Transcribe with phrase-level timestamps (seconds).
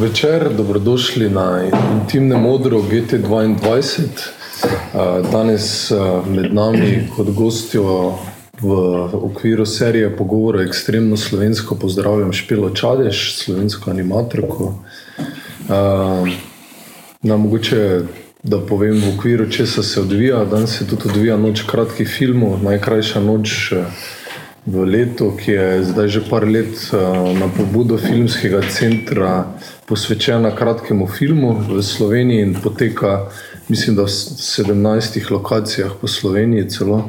[0.00, 3.56] Večer, dobrodošli na intimnem odru GT2.
[5.32, 5.92] Danes
[6.26, 8.14] med nami kot gostjo
[8.60, 8.70] v
[9.12, 14.74] okviru serije pogovora Ekstremno slovensko pozdravljam Špelo Čadež, slovensko animatorko.
[17.22, 18.00] Na mogoče,
[18.42, 20.44] da povem v okviru, česa se odvija.
[20.44, 23.72] Danes se tudi odvija noč kratkih filmov, najkrajša noč
[24.68, 26.76] v letu, ki je zdaj že par let
[27.40, 29.48] na pobudo filmskega centra
[29.88, 33.32] posvečena kratkemu filmu v Sloveniji in poteka,
[33.68, 37.08] mislim, da v 17 lokacijah po Sloveniji celo.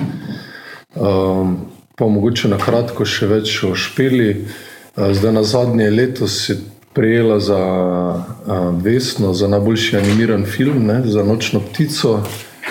[1.95, 4.47] Pa mogoče na kratko še več o Špeli.
[4.95, 6.55] Zdaj na zadnje letos je
[6.95, 7.59] prejela za
[8.80, 12.23] Vesno za najboljši animiran film, ne, za Nočno ptico.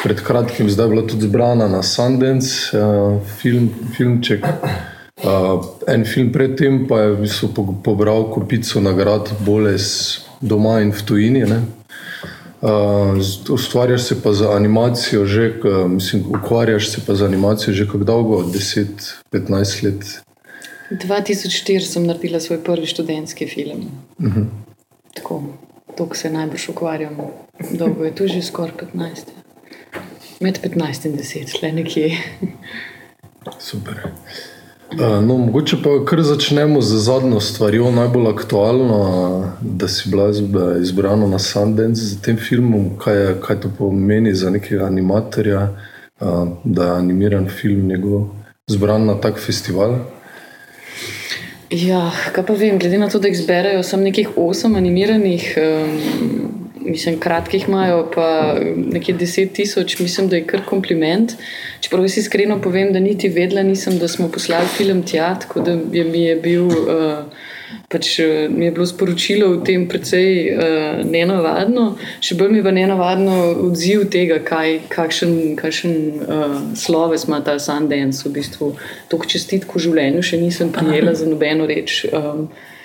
[0.08, 2.72] Pred kratkim zdaj bila tudi zbrana na Sundance
[3.36, 4.46] film, filmček.
[5.86, 7.48] En film pred tem pa je v bistvu
[7.84, 11.60] pobral kopico nagrad Boles doma in v tujini, ne.
[13.52, 18.42] Ustvarjaš se pa z animacijo že, mislim, ukvarjaš se pa z animacijo že kako dolgo?
[18.48, 20.24] Deset, petnajst let?
[20.88, 23.84] Dva tisoč štiri sem naredila svoj prvi študentski film.
[25.14, 25.42] Tako,
[26.00, 27.20] tako se najbrž ukvarjam.
[27.76, 29.36] Dolgo je to že skoraj petnajst.
[30.40, 32.12] Med petnajst in deset, tule nekje.
[33.58, 33.96] Super.
[34.98, 38.98] No, mogoče pa kar začnemo z zadnjo stvarjo, najbolj aktualno,
[39.60, 40.30] da si bila
[40.80, 42.94] izbrana na Sundance s tem filmom.
[43.02, 45.68] Kaj je, kaj to pomeni za nekega animatorja,
[46.64, 48.28] da je animiran film njegov
[48.70, 49.98] izbran na tak festival?
[51.70, 55.50] Ja, kaj pa vem, glede na to, da jih zberejo samo nekih osem animiranih,
[56.88, 61.32] mislim, kratkih imajo pa nekje deset tisoč, mislim, da je kar kompliment.
[61.80, 65.78] Čeprav jaz iskreno povem, da niti vedela nisem, da smo poslali film tja, tako da
[65.92, 66.68] je mi je bil,
[67.88, 68.18] pač
[68.50, 70.56] mi je bilo sporočilo o tem precej
[71.08, 71.96] nenavadno.
[72.24, 73.36] Še bolj mi je pa nenavadno
[73.68, 78.72] odziv tega, kaj, kakšen, kakšen sloves ima ta Sundance v bistvu.
[79.12, 82.04] Toliko čestitk v življenju še nisem prejela za nobeno reč.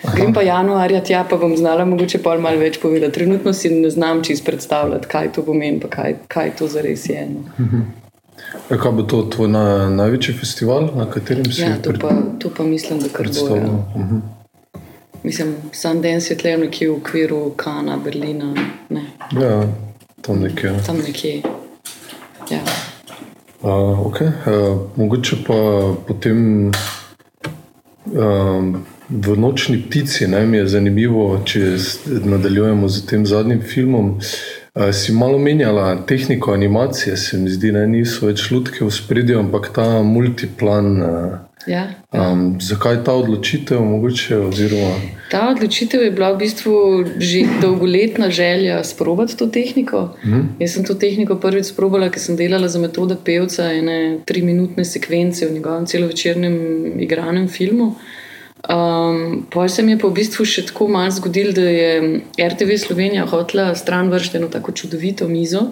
[0.03, 3.15] Grem pa januarja tja, pa bom znala mogoče pol malo več povedati.
[3.15, 7.23] Trenutno si ne znam čisto predstavljati, kaj to pomeni pa kaj, kaj to zares je,
[7.31, 7.45] no.
[8.67, 9.47] Ja, kaj bo to tvoj
[9.95, 13.63] največji festival, na katerem si Ja, to pa, to pa mislim, da kar bo, ja.
[15.23, 18.53] Mislim, Sundance je tule nekje v okviru Cannesa, Berlina,
[18.89, 19.05] ne.
[19.41, 19.63] Ja,
[20.21, 20.73] tam nekje.
[20.85, 21.41] Tam nekje.
[22.51, 22.59] Ja.
[24.05, 24.27] Okej,
[24.95, 25.55] mogoče pa
[26.07, 26.71] potem
[29.09, 31.77] v Nočni ptici, ne, mi je zanimivo, če
[32.25, 34.19] nadaljujemo s tem zadnjim filmom.
[34.91, 39.71] Si malo omenjala tehniko animacije, se mi zdi, ne, niso več lutke v ospredju, ampak
[39.75, 40.97] ta multiplan.
[41.67, 41.87] Ja.
[42.59, 44.95] Zakaj ta odločitev mogoče oziroma?
[45.31, 46.73] Ta odločitev je bila v bistvu
[47.17, 50.09] že dolgoletna želja sprobati to tehniko.
[50.59, 55.47] Jaz sem to tehniko prvič sprobala, ko sem delala za Metoda Pevca ene triminutne sekvence
[55.47, 56.59] v njegovem celovečernem
[56.99, 57.95] igranem filmu.
[59.51, 63.25] pol se mi je pa v bistvu še tako malo zgodilo, da je RTV Slovenija
[63.25, 65.71] hotela stran vreči eno tako čudovito mizo.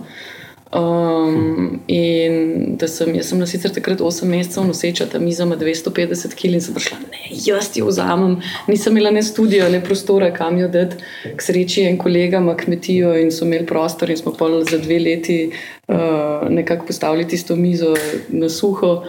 [1.88, 5.92] In da sem, jaz sem bila sicer takrat osem mesecev noseča, ta miza ima dvesto
[5.92, 8.38] petdeset kil, in sem prišla: "Ne, jaz jo vzamem."
[8.68, 10.96] Nisem imela ne studia ne prostora, kam jo dati.
[11.36, 15.00] K sreči en kolega ima kmetijo in so imeli prostor in smo pol za dve
[15.00, 15.52] leti
[16.50, 17.96] nekako postavili tisto mizo
[18.30, 19.04] na suho.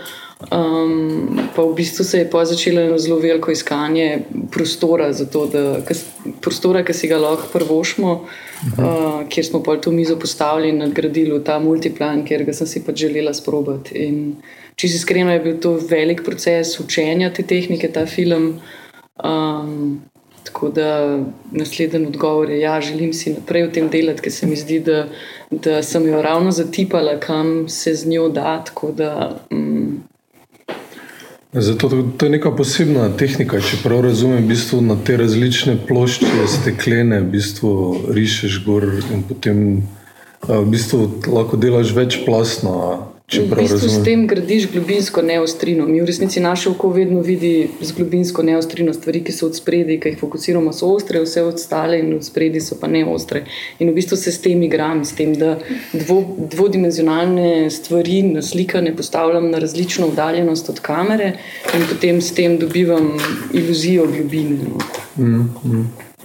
[0.50, 5.83] Pa v bistvu se je pol začelo eno zelo veliko iskanje prostora to, da,
[6.41, 8.15] prostora, ke si ga lahko privoščimo.
[9.28, 13.04] kjer smo pol to mizo postavili in nadgradili v ta multiplan, katerega sem si pač
[13.06, 13.98] želela sprobati.
[13.98, 14.36] In
[14.77, 18.60] čisto iskreno, je bil to velik proces učenja te tehnike, ta film.
[20.45, 21.18] tako da
[21.53, 25.06] naslednji odgovor je ja, želim si naprej v tem delati, ker se mi zdi, da,
[25.50, 29.38] da sem jo ravno zatipala, kam se z njo da, tako da
[31.53, 36.47] Zato, to je neka posebna tehnika, če prav razumem, v bistvu na te različne plošče
[36.49, 37.72] steklene v bistvu
[38.09, 39.59] rišeš gor in potem
[40.49, 44.05] v bistvu lahko delaš večplastno, če v bistvu s razumem.
[44.05, 45.87] tem gradiš globinsko neostrino.
[45.89, 50.13] Mi v resnici naše oko vedno vidi z globinsko neostrino stvari, ki so odspredaj, ke
[50.13, 53.45] jih fokusiramo, so ostre, vse ostale in odspredaj so pa neostre.
[53.81, 55.57] In v bistvu se s tem igram, s tem, da
[55.93, 61.33] dvodimenzionalne stvari naslikane postavljam na različno oddaljenost od kamere
[61.75, 63.15] in potem s tem dobivam
[63.53, 65.49] iluzijo globine, no.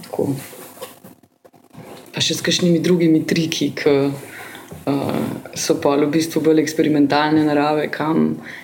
[0.02, 0.32] Tako.
[2.12, 4.10] Pa še s kakšnimi drugimi triki, ke
[4.88, 5.14] uh,
[5.54, 7.88] so pa v bistvu bolj eksperimentalne narave,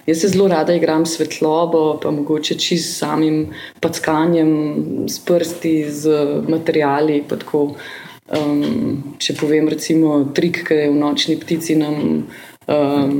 [0.06, 4.52] jaz se zelo rada igram svetlobo, pa mogoče čist samim packanjem
[5.08, 7.22] s prsti, z materijali.
[8.24, 12.24] Um, če povem, recimo, trik, ki je v nočni ptici nam.
[12.68, 13.18] Um,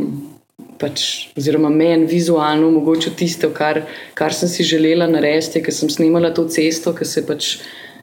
[0.75, 3.85] Pač, oziroma, meni vizualno omogoča tisto, kar,
[4.19, 7.51] kar sem si želela narediti, ker sem snimala to cesto, ki se pač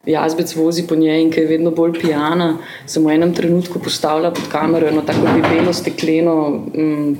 [0.05, 2.57] jazbec vozi po njej in ki je vedno bolj pijana.
[2.85, 6.35] Sem v enem trenutku postavila pod kamero eno tako debelo stekleno
[6.75, 7.17] mm,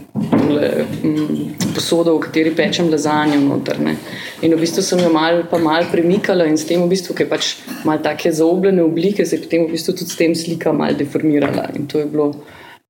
[1.04, 1.28] mm,
[1.76, 3.80] posodo, v kateri pečem lazanjo noter.
[3.80, 3.96] Ne.
[4.42, 7.30] In v bistvu sem jo mal, pa mal premikala in s tem, v bistvu, ker
[7.30, 7.56] pač
[7.86, 11.70] mal take zaobljene oblike, se je potem v bistvu tudi s tem slika mal deformirala.
[11.78, 12.34] In to je bilo.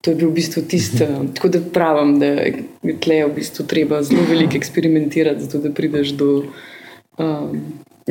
[0.01, 1.05] To je bil v bistvu tisto,
[1.37, 6.15] tako da pravim, da je tle v bistvu treba zelo veliko eksperimentirati, zato da prideš
[6.17, 6.29] do
[7.21, 7.59] um,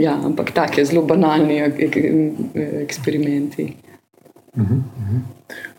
[0.00, 1.61] Ja, ampak tako zelo banalni
[2.81, 3.76] eksperimenti.
[4.56, 5.20] Uh -huh, uh -huh.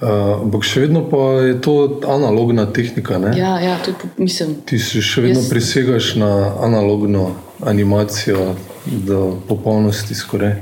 [0.02, 3.20] Uh, ampak še vedno pa je to analogna tehnika.
[3.22, 3.36] Ne?
[3.38, 4.56] Ja, ja to mislim.
[4.66, 5.50] Ti si še vedno jaz...
[5.50, 6.32] prisegaš na
[6.66, 10.56] analogno animacijo do popolnosti skoraj.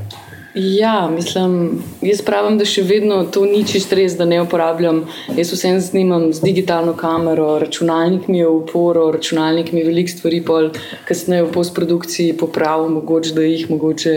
[0.53, 5.03] Ja, mislim, jaz pravim, da še vedno to ni čist res, da ne uporabljam.
[5.37, 10.13] Jaz vsem snimam z digitalno kamero, računalnik mi je v uporo, računalnik mi je veliko
[10.15, 10.71] stvari, pol
[11.05, 14.15] kasneje v postprodukciji popravim, mogoče da jih mogoče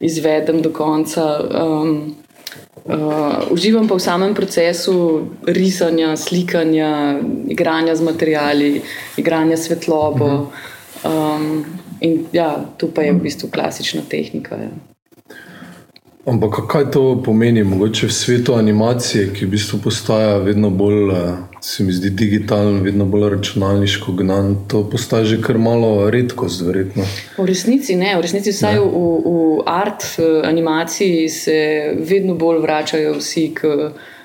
[0.00, 1.26] izvedem do konca.
[1.52, 1.92] Um,
[2.88, 4.96] uh, uživam pa v samem procesu
[5.44, 7.20] risanja, slikanja,
[7.52, 8.72] igranja z materiali,
[9.20, 10.48] igranja svetlobo.
[11.04, 11.64] Um,
[12.00, 14.56] in ja, to pa je v bistvu klasična tehnika.
[14.64, 14.93] Ja.
[16.26, 21.34] Ampak kaj to pomeni, mogoče v svetu animacije, ki v bistvu postaja vedno bolj, eh,
[21.60, 27.04] se mi zdi, digitalen, vedno bolj računalniško gnan, to postaja že kar malo redkost, verjetno.
[27.36, 28.88] V resnici ne, v resnici vsaj v,
[29.24, 31.58] v art eh, animaciji se
[32.00, 33.76] vedno bolj vračajo vsi k.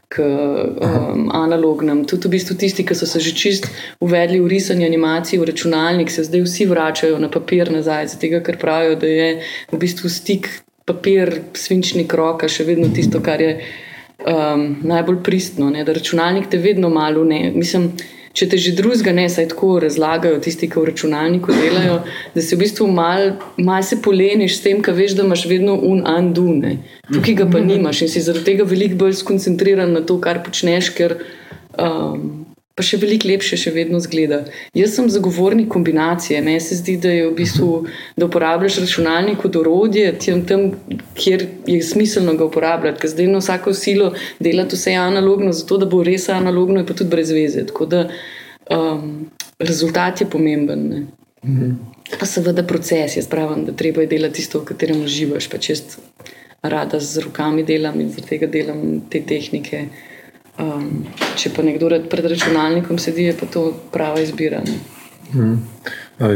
[0.09, 1.99] K um, analognem.
[2.09, 3.67] Tudi v bistvu tisti, ki so se že čist
[4.01, 8.57] uvedli v risanje animacij, v računalnik, se zdaj vsi vračajo na papir nazaj, zato ker
[8.57, 9.29] pravijo, da je
[9.69, 10.49] v bistvu stik
[10.89, 13.51] papir, svinčnik, roka, še vedno tisto, kar je
[14.25, 15.69] um, najbolj pristno.
[15.69, 15.86] Ne?
[15.86, 17.51] Da računalnik te vedno malo ne.
[17.56, 17.91] Mislim,
[18.33, 22.00] če te že drugega ne, saj tako razlagajo tisti, ki v računalniku delajo,
[22.36, 26.03] da se v bistvu malo mal poleniš s tem, kaj veš, da imaš vedno un
[26.06, 26.75] undo,
[27.13, 30.94] tukaj ga pa nimaš in si zaradi tega veliko bolj skoncentriran na to, kar počneš.
[30.95, 31.18] Ker,
[31.77, 32.48] um,
[32.79, 34.45] pa še veliko lepše še vedno zgleda.
[34.77, 36.39] Jaz sem zagovornik kombinacije.
[36.45, 37.69] Meni se zdi, da je v bistvu,
[38.15, 40.63] da uporabljaš računalnik kot orodje tam, tam,
[41.19, 45.89] kjer je smiselno ga uporabljati, ker zdaj na vsako silo delati vse analogno, zato da
[45.91, 47.65] bo res analogno, pa tudi brez veze.
[47.67, 48.05] Tako da
[48.71, 49.27] um,
[49.59, 50.85] rezultat je pomemben.
[50.93, 51.05] Ne?
[51.43, 51.73] Mhm.
[52.15, 55.51] Pa seveda proces, jaz pravim, da treba je delati tisto, v katerem uživaš.
[55.51, 55.99] Pa če jaz
[56.63, 59.83] rada z rokami delam in zaradi tega delam te tehnike.
[60.59, 61.06] Um,
[61.39, 64.59] če pa nekdo pred računalnikom sedi, je pa to prava izbira.
[65.31, 65.61] Hmm.
[66.19, 66.27] Ja,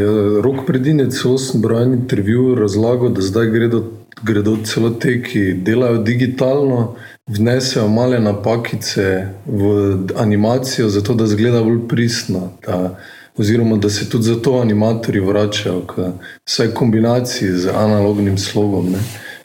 [0.41, 3.81] Rok predinec sem bral intervju razlagal, da zdaj gredo,
[4.23, 6.95] gredo celo te, ki delajo digitalno,
[7.27, 9.73] vnesejo male napakice v
[10.15, 12.53] animacijo, zato da zgleda bolj pristno.
[12.65, 12.95] Da,
[13.37, 16.11] oziroma, da se tudi zato animatorji vračajo k
[16.45, 18.99] vsaj kombinaciji z analognim slogom, ne?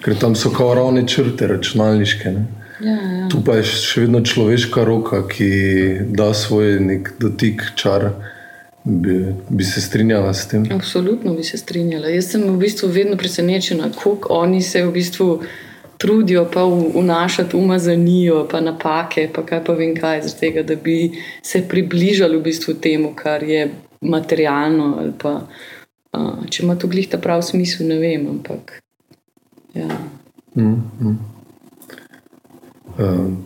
[0.05, 2.31] ker tam so kao ravne črte računalniške.
[2.31, 2.47] Ne?
[2.81, 3.29] Ja, ja.
[3.29, 5.51] Tu pa je še vedno človeška roka, ki
[6.15, 8.13] da svoj nek dotik, čar.
[8.89, 10.63] Bi, bi se strinjala s tem?
[10.73, 12.09] Absolutno bi se strinjala.
[12.09, 15.29] Jaz sem v bistvu vedno presenečena, kako oni se v bistvu
[15.99, 16.63] trudijo, pa
[16.95, 21.11] vnašati umazanijo, pa napake, pa kaj pa vem kaj, tega, da bi
[21.43, 23.67] se približali v bistvu temu, kar je
[24.01, 24.93] materialno.
[25.19, 25.35] Pa,
[26.15, 28.29] uh, če ima to glih ta prav smisel, ne vem.
[28.31, 28.79] Ampak,
[29.75, 29.91] ja.
[30.55, 31.19] mm, mm.
[32.99, 33.05] Uh,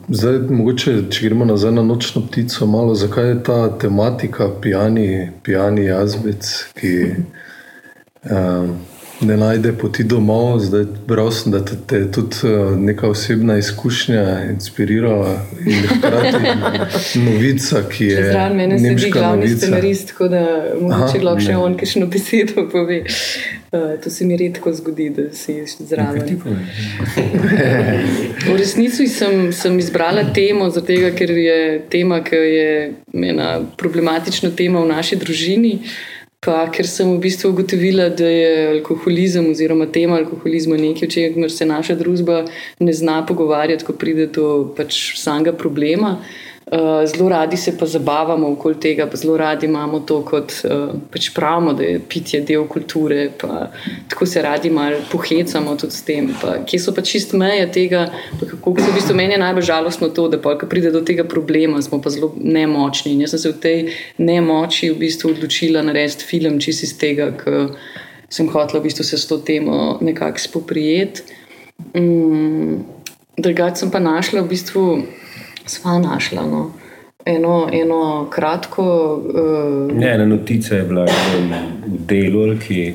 [0.08, 5.84] zdaj, mogoče, če gremo nazaj na nočno ptico, malo zakaj je ta tematika pijani, pijani
[5.84, 6.48] jazbec,
[6.80, 6.92] ki
[8.30, 8.70] uh,
[9.20, 10.56] ne najde poti domov.
[10.64, 15.34] Zdaj, bral sem, da te, te je tudi uh, neka osebna izkušnja inspirirala
[15.66, 16.56] in hkrati
[17.26, 18.24] novica, ki je.
[18.30, 20.46] Zraven mene sedi glavni scenarist, tako da
[20.80, 23.02] mogoče lahko še on kakšno besedo pove.
[23.72, 26.26] Uh, to se mi redko zgodi, da si zraven.
[28.46, 32.92] v resnici sem, sem izbrala temo, tega, ker je tema, ki je
[33.30, 35.78] ena problematična tema v naši družini.
[36.44, 41.52] Pa ker sem v bistvu ugotovila, da je alkoholizem oziroma tema alkoholizma nekaj, o čemer
[41.54, 42.44] se naša družba
[42.80, 46.18] ne zna pogovarjati, ko pride do pač samega problema.
[46.18, 46.51] Uh,
[47.06, 51.28] zelo radi se pa zabavamo okoli tega, pa zelo radi imamo to, kot uh, pač
[51.34, 53.30] pravimo, da je pitje del kulture.
[54.08, 56.30] Tako se radi malo pohecamo tudi s tem.
[56.40, 58.06] Pa, kje so pa čist meje tega,
[58.40, 61.82] kako se v bistvu meni je najbolj žalostno to, da pa, pride do tega problema,
[61.82, 63.12] smo pa zelo nemočni.
[63.12, 63.84] In jaz sem se v tej
[64.18, 67.74] nemoči v bistvu odločila narediti film čist iz tega, ker
[68.32, 71.28] sem hotela v bistvu se s to temo nekako spoprijeti.
[71.92, 72.84] Um,
[73.36, 74.82] Drugače sem pa našla v bistvu
[75.66, 76.46] sva našla.
[76.46, 76.70] No.
[77.24, 78.84] Eno, eno kratko.
[79.34, 79.92] Uh...
[79.98, 81.60] Ne, ena notica je bila v
[82.08, 82.94] delu, ki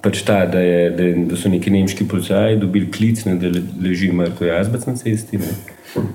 [0.00, 3.50] pač ta, da, je, da, da so neki nemški policaji dobili klic, ne, da
[3.82, 5.38] leži mrtev jazbec na cesti.
[5.38, 5.52] Ne.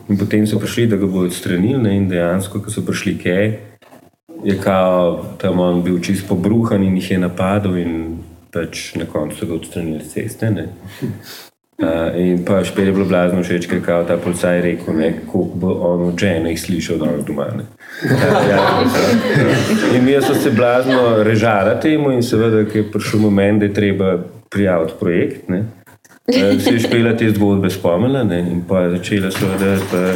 [0.10, 3.48] In potem so prišli, da ga bodo odstranili, ne, in dejansko, ko so prišli kaj,
[4.46, 7.96] je kao, tam on bil čist pobruhan in jih je napadel, in
[8.54, 10.52] pač na koncu so ga odstranili z ceste.
[10.52, 10.68] Ne.
[11.76, 15.74] Uh, in pa špet je bilo blazno všeč, ker je ta policaj rekel, kako bo
[15.84, 17.50] on od žene jih slišal danes doma.
[17.52, 17.62] Uh,
[18.50, 23.60] ja, uh, in mi smo se blazno režali temu, in seveda, ker je prišel moment,
[23.60, 24.18] da je treba
[24.50, 25.50] prijaviti projekt.
[25.50, 25.66] Ne.
[26.32, 30.08] Uh, se je špela te zgodbe spomnila ne, in pa začela seveda pa,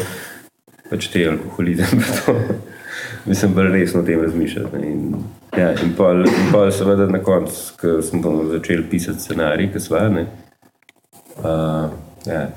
[0.89, 2.07] pač te alkoholizem.
[3.25, 4.77] Mislim, bolj resno o tem razmišljati.
[4.87, 5.15] In,
[5.57, 9.97] ja, in pa, seveda na koncu, ko smo začeli pisati scenarij, ki smo
[11.43, 11.89] uh,
[12.25, 12.47] ja,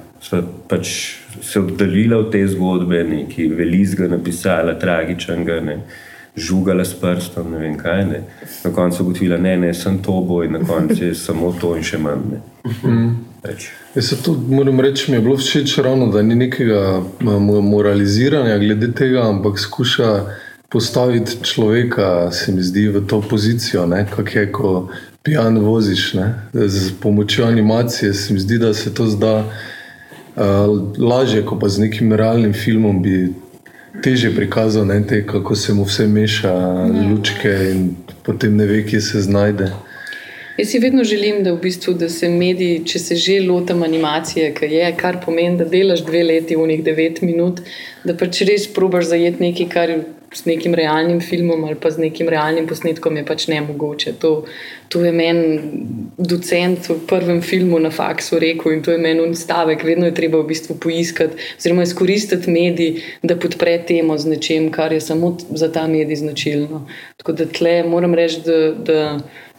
[0.68, 5.78] pač se oddaljila od te zgodbe, neki velizga napisala, tragičnega, ne,
[6.36, 8.04] žugala s prstom, ne vem kaj.
[8.08, 8.22] Ne.
[8.64, 11.98] Na koncu ugotovila, ne, ne, sem to boj, na koncu je samo to in še
[11.98, 12.38] manj.
[13.94, 18.92] Jaz se to moram reči, mi je bilo všeč ravno, da ni nekega moraliziranja glede
[18.94, 20.12] tega, ampak skuša
[20.70, 24.70] postaviti človeka, se mi zdi, v to pozicijo, kako je, ko
[25.22, 26.14] pijan voziš.
[26.14, 26.34] Ne?
[26.52, 30.42] Z pomočjo animacije se mi zdi, da se to zda uh,
[30.98, 33.32] lažje, kot pa z nekim realnim filmom bi
[34.02, 37.08] teže prikazal, ne, te, kako se mu vse meša, ja.
[37.10, 37.90] lučke in
[38.22, 39.72] potem ne ve, kje se znajde.
[40.58, 44.54] Jaz si vedno želim, da, v bistvu, da se mediji, če se že lotam animacije,
[44.70, 47.60] je, kar pomeni, da delaš dve leti v njih devet minut,
[48.04, 49.94] da pač res probaš zajeti nekaj, kar
[50.34, 54.12] s nekim realnim filmom ali pa z nekim realnim posnetkom je pač ne mogoče.
[54.20, 54.44] To,
[54.88, 55.58] to je meni
[56.18, 59.84] docent v prvem filmu na faksu rekel in to je meni unstavek.
[59.84, 64.92] Vedno je treba v bistvu poiskati oziroma izkoristiti medij, da podpre temo z nečem, kar
[64.92, 66.86] je samo za ta medij značilno.
[67.16, 68.60] Tako da tle moram reči, da.
[68.72, 69.00] da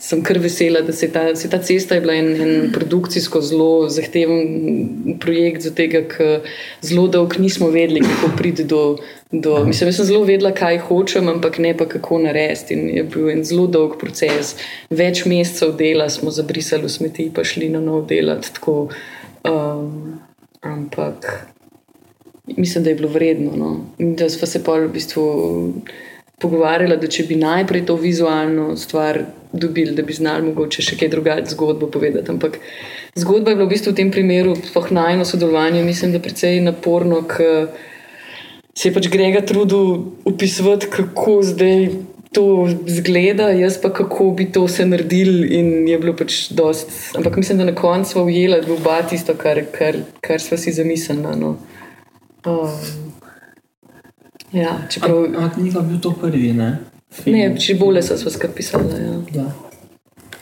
[0.03, 3.89] sem kar vesela, da se ta, se ta cesta je bila en, en produkcijsko zelo
[3.89, 6.49] zahteven projekt, zato ker
[6.83, 8.97] zelo dolgo nismo vedeli, kako priti do.
[9.31, 12.75] do mislim, da sem zelo vedela, kaj hočem, ampak ne pa kako narediti.
[12.75, 14.57] In je bil en zelo dolg proces.
[14.89, 18.51] Več mesecev dela smo zabrisali v smeti, pa šli na nov delati.
[18.59, 18.89] Tako,
[19.47, 20.19] um,
[20.61, 21.47] ampak
[22.57, 23.55] mislim, da je bilo vredno.
[23.55, 23.71] No?
[24.03, 25.23] In da smo se pa v bistvu
[26.43, 29.23] pogovarjali, da če bi najprej to vizualno stvar
[29.53, 32.31] dobili, da bi znali mogoče še kaj drugače zgodbo povedati.
[32.33, 32.59] Ampak
[33.15, 37.21] zgodba je bila v bistvu v tem primeru, sploh najno sodelovanje, mislim, da precej naporno,
[37.29, 37.69] ker
[38.73, 41.87] se je pač Grega trudil opisovati, kako zdaj.
[42.33, 46.89] To zgleda, jaz pa kako bi to vse naredili, in je bilo pač dost.
[47.13, 51.35] Ampak mislim, da na koncu smo ujeli, oba tisto, kar, kar, kar smo si zamislili.
[51.37, 51.51] No.
[52.49, 53.12] Um,
[54.53, 55.25] ja, čeprav...
[55.25, 56.77] Ampak ni bil to prvi, ne?
[57.25, 58.93] Ne, če bolje so se skrbi pisali.
[58.93, 59.41] Ja.
[59.41, 59.47] Ja.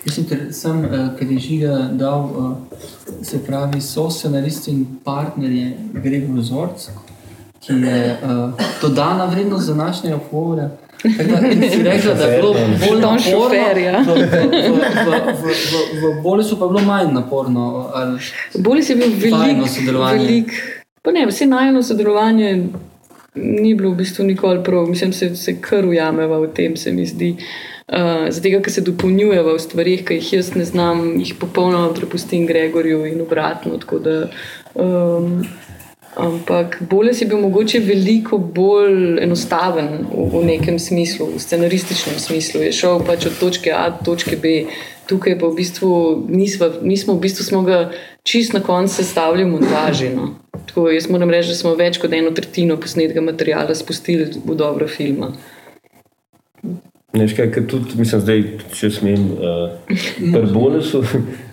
[0.05, 2.53] Mislim, ker sem, uh, ker je žiga dal, uh,
[3.23, 6.87] se pravi, so scenaristi in partnerje Gregor Zorc,
[7.61, 10.69] ki je uh, dodana vrednost za naše opore.
[11.03, 11.39] Rekla,
[12.13, 14.15] da je bilo bolj naporno.
[16.01, 17.89] V bolju so pa bilo manj naporno.
[18.57, 20.21] Bolje je veliko sodelovanja.
[20.21, 20.51] Velik,
[21.01, 22.67] pa ne, vse najno sodelovanje
[23.35, 27.05] ni bilo v bistvu nikoli prav, mislim, se, se kar ujameva v tem, se mi
[27.05, 27.35] zdi.
[27.91, 32.45] Uh, Zato, ker se dopolnjujeva v stvarih, ki jih jaz ne znam, jih popolnoma prepustim
[32.47, 33.79] Gregorju in obratno.
[34.03, 34.29] Da,
[34.79, 35.41] um,
[36.15, 42.63] ampak bolje si bil mogoče veliko bolj enostaven v, v nekem smislu, v scenarističnem smislu.
[42.67, 44.65] Je šel pač od točke A do točke B.
[45.11, 45.91] Tukaj pa v bistvu
[46.31, 47.91] nismo, nismo v bistvu smo ga
[48.23, 50.09] čist na koncu sestavljali v montaži.
[50.15, 50.29] No.
[50.65, 54.87] Tako, jaz moram reči, da smo več kot eno tretjino posnetka materijala spustili v dobro
[54.87, 55.31] filma.
[57.13, 59.69] Nekaj, kar tudi, mislim, zdaj, če smem, uh,
[60.21, 61.01] pri bonusu.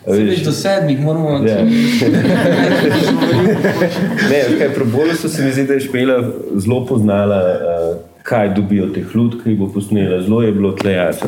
[0.06, 1.50] Več do sedmih, moramo reči.
[1.50, 1.66] Ja.
[4.30, 6.16] ne, kaj, pri bonusu se mi zdi, da je špela
[6.54, 7.50] zelo poznala, uh,
[8.22, 10.22] kaj dobijo te hlud, ki bo posnela.
[10.22, 11.26] Zelo je bilo tle jasno.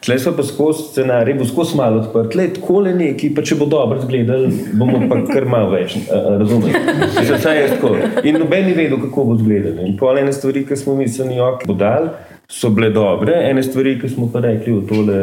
[0.00, 3.58] Tle so pa skozi scenarij, bo skozi malo odprt, le tako le neki, pa če
[3.60, 4.46] bo dobro zgledal,
[4.80, 6.72] bomo pa kar malo več, razumeli.
[8.24, 9.82] In noben ni vedel, kako bo zgledal.
[9.84, 12.08] In pol ene stvari, ki smo mislili, da bo dal,
[12.48, 15.20] so bile dobre, ene stvari, ki smo pa rekli, da tole.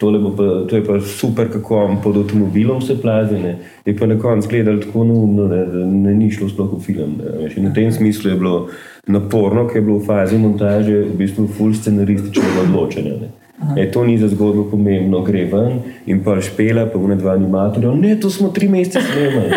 [0.00, 3.36] Tole pa, to je pa super, kako pod avtomobilom se plazi.
[3.38, 3.58] Ne.
[3.84, 7.12] Je pa na koncu gledal tako neumno, da ne ni šlo sploh v film.
[7.52, 8.56] In v tem smislu je bilo
[9.06, 13.18] naporno, ker je bilo v fazi montaže v bistvu full scenarističnega odločanja.
[13.20, 13.30] Ne.
[13.76, 17.94] E, to ni za zgodbo pomembno, gre ven in pa špela, pa vne dva animatorja.
[17.94, 19.50] Ne, to smo tri mesece snemali.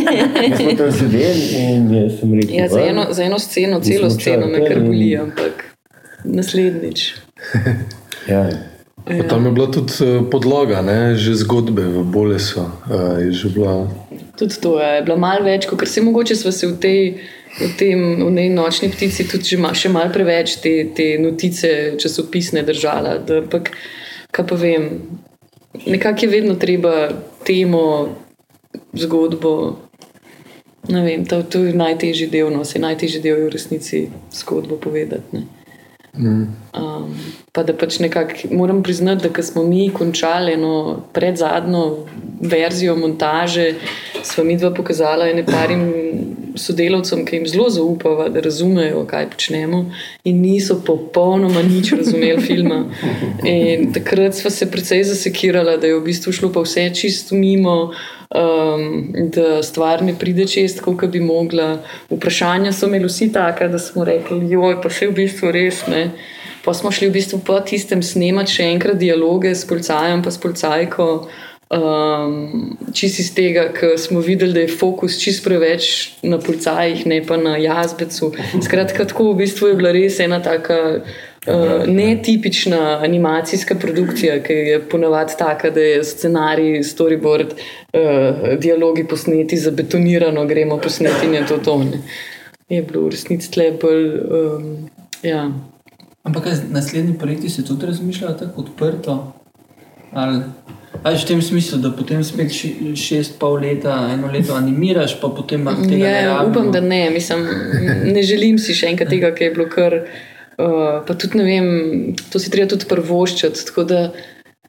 [0.50, 4.10] Mi smo tam sedeli in jaz sem rekel: ja, za, eno, za eno sceno, celo
[4.10, 5.64] sceno me kar boli, ampak
[6.24, 7.12] naslednjič.
[8.32, 8.48] ja.
[9.10, 9.28] Ja.
[9.28, 11.14] Tam je bila tudi eh, podlaga, ne?
[11.18, 12.60] že zgodbe v Bolesu.
[12.86, 13.90] Uh, bila...
[14.38, 17.00] Tudi to je bilo malo več, kot se mogoče smo se v tej
[17.60, 21.96] v tem v tej nočni ptici tudi že ma, še malo preveč te, te notice
[22.00, 23.18] časopisne držala.
[23.20, 23.72] Da, pak,
[24.32, 25.04] kaj pa vem,
[25.84, 27.12] nekako je vedno treba
[27.44, 28.16] temo,
[28.92, 29.78] zgodbo.
[30.88, 33.98] Ne vem, to, to je najtežji del, no, se najtežji del je v resnici
[34.34, 35.44] zgodbo povedati.
[36.12, 36.48] Mm.
[36.76, 37.12] Um,
[37.52, 42.04] pa da pač nekako moram priznati, da smo mi končali eno predzadnjo
[42.40, 43.74] verzijo montaže,
[44.22, 45.86] smo mi dva pokazala ene parim
[46.56, 49.84] sodelavcem, ki jim zelo zaupava, da razumejo, kaj počnemo,
[50.24, 52.84] in niso popolnoma nič razumeli filma.
[53.44, 57.92] In takrat smo se precej zasekirali, da je v bistvu šlo pa vse čisto mimo.
[58.32, 61.82] Um, da stvar ne pride čest, kot bi mogla.
[62.08, 66.06] Vprašanja so imeli vsi taka, da smo rekli, joj, pa se v bistvu res ne.
[66.64, 70.40] Pa smo šli v bistvu po tistem snemati še enkrat dialoge s policajem, pa s
[70.40, 71.08] policajko.
[71.72, 75.86] Um, čist iz tega, ker smo videli, da je fokus čist preveč
[76.20, 78.28] na policajih, ne pa na jazbecu.
[78.66, 84.84] Skratka, tako v bistvu je bila res ena taka uh, netipična animacijska produkcija, ki je
[84.84, 91.46] ponavadi taka, da je scenarij, storyboard, uh, dialogi posneti za betonirano, gremo posneti in je
[91.48, 92.04] to tone.
[92.68, 94.08] Je bilo v resnici tle bolj.
[94.28, 94.72] Um,
[95.24, 95.48] ja.
[96.22, 99.32] Ampak naslednji projekti se tudi razmišljajo tako odprto?
[100.12, 100.42] Ali?
[101.02, 102.52] Ali v tem smislu, da potem spet
[102.94, 106.04] šest, pol leta, eno leto animiraš, pa potem imaš tega?
[106.06, 107.08] Ja, upam, da ne.
[107.10, 107.46] Mislim,
[108.04, 110.02] ne želim si še enkrat tega, ki je bilo kar.
[110.60, 111.66] Uh, pa tudi ne vem,
[112.30, 113.66] to si treba tudi prvoščati.
[113.72, 114.02] Tako da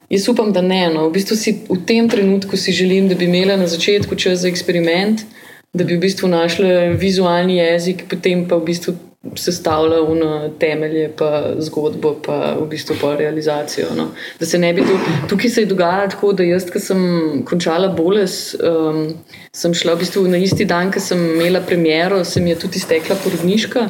[0.09, 0.87] jaz upam, da ne.
[0.95, 1.05] No.
[1.11, 4.49] V bistvu si v tem trenutku si želim, da bi imela na začetku čas za
[4.49, 5.27] eksperiment,
[5.75, 8.95] da bi v bistvu našla vizualni jezik, potem pa v bistvu
[9.35, 13.93] sestavlja v temelje, pa zgodbo, pa v bistvu pa realizacijo.
[13.95, 14.09] No.
[14.39, 14.97] Da se ne bi tu,
[15.29, 17.05] tukaj se je dogajalo tako, da jaz, ki sem
[17.47, 19.13] končala boles, um,
[19.55, 22.83] sem šla v bistvu na isti dan, ki sem imela premjero, se mi je tudi
[22.83, 23.87] iztekla porodniška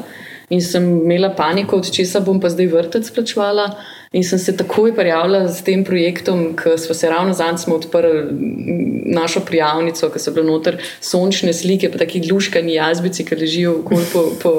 [0.54, 3.72] in sem imela paniko, od česa bom pa zdaj vrtec plačvala.
[4.14, 8.12] In sem se takoj prijavila s tem projektom, ker smo se ravno zdaj odprli
[9.10, 14.06] našo prijavnico, ker so bile noter sončne slike, pa taki gluškani jazbici, ki ležijo okoli
[14.14, 14.54] po, po,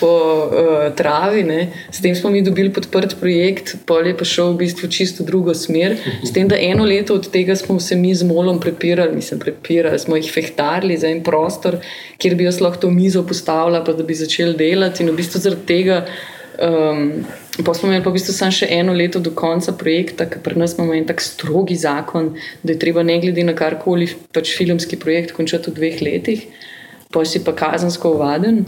[0.00, 1.46] po uh, travi.
[1.48, 1.70] Ne.
[1.88, 5.56] S tem smo mi dobili podprt projekt, pol je pa šel v bistvu čisto drugo
[5.56, 5.96] smer.
[6.20, 9.98] S tem, da eno leto od tega smo se mi z molom prepirali, mislim, prepirali,
[9.98, 11.80] smo jih fehtarili za en prostor,
[12.20, 15.02] kjer bi jaz lahko to mizo postavila, pa da bi začeli delati.
[15.02, 16.02] In v bistvu zaradi tega.
[16.60, 17.24] Um,
[17.64, 20.58] pa smo imeli pa v bistvu samo še eno leto do konca projekta, ker pri
[20.60, 24.98] nas imamo en tak strogi zakon, da je treba ne glede na karkoli pač filmski
[25.00, 26.44] projekt končati v dveh letih,
[27.10, 28.62] pa si pa kazensko uvaden.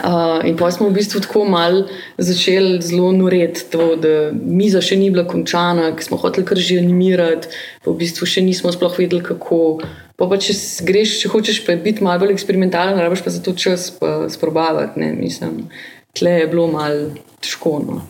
[0.00, 1.84] Uh, in pa smo v bistvu tako mal
[2.16, 6.80] začeli zelo noreti to, da miza še ni bila končana, ker smo hoteli kar že
[6.80, 7.52] animirati,
[7.84, 9.80] pa v bistvu še nismo sploh vedeli, kako.
[10.20, 10.52] Pa, pa če
[10.84, 13.88] greš, če hočeš biti malo bolj eksperimentalen, rabiš pa za to čas
[14.34, 15.64] sprobavati, ne mislim
[16.12, 17.80] tle je bilo malo težko.
[17.86, 18.00] No.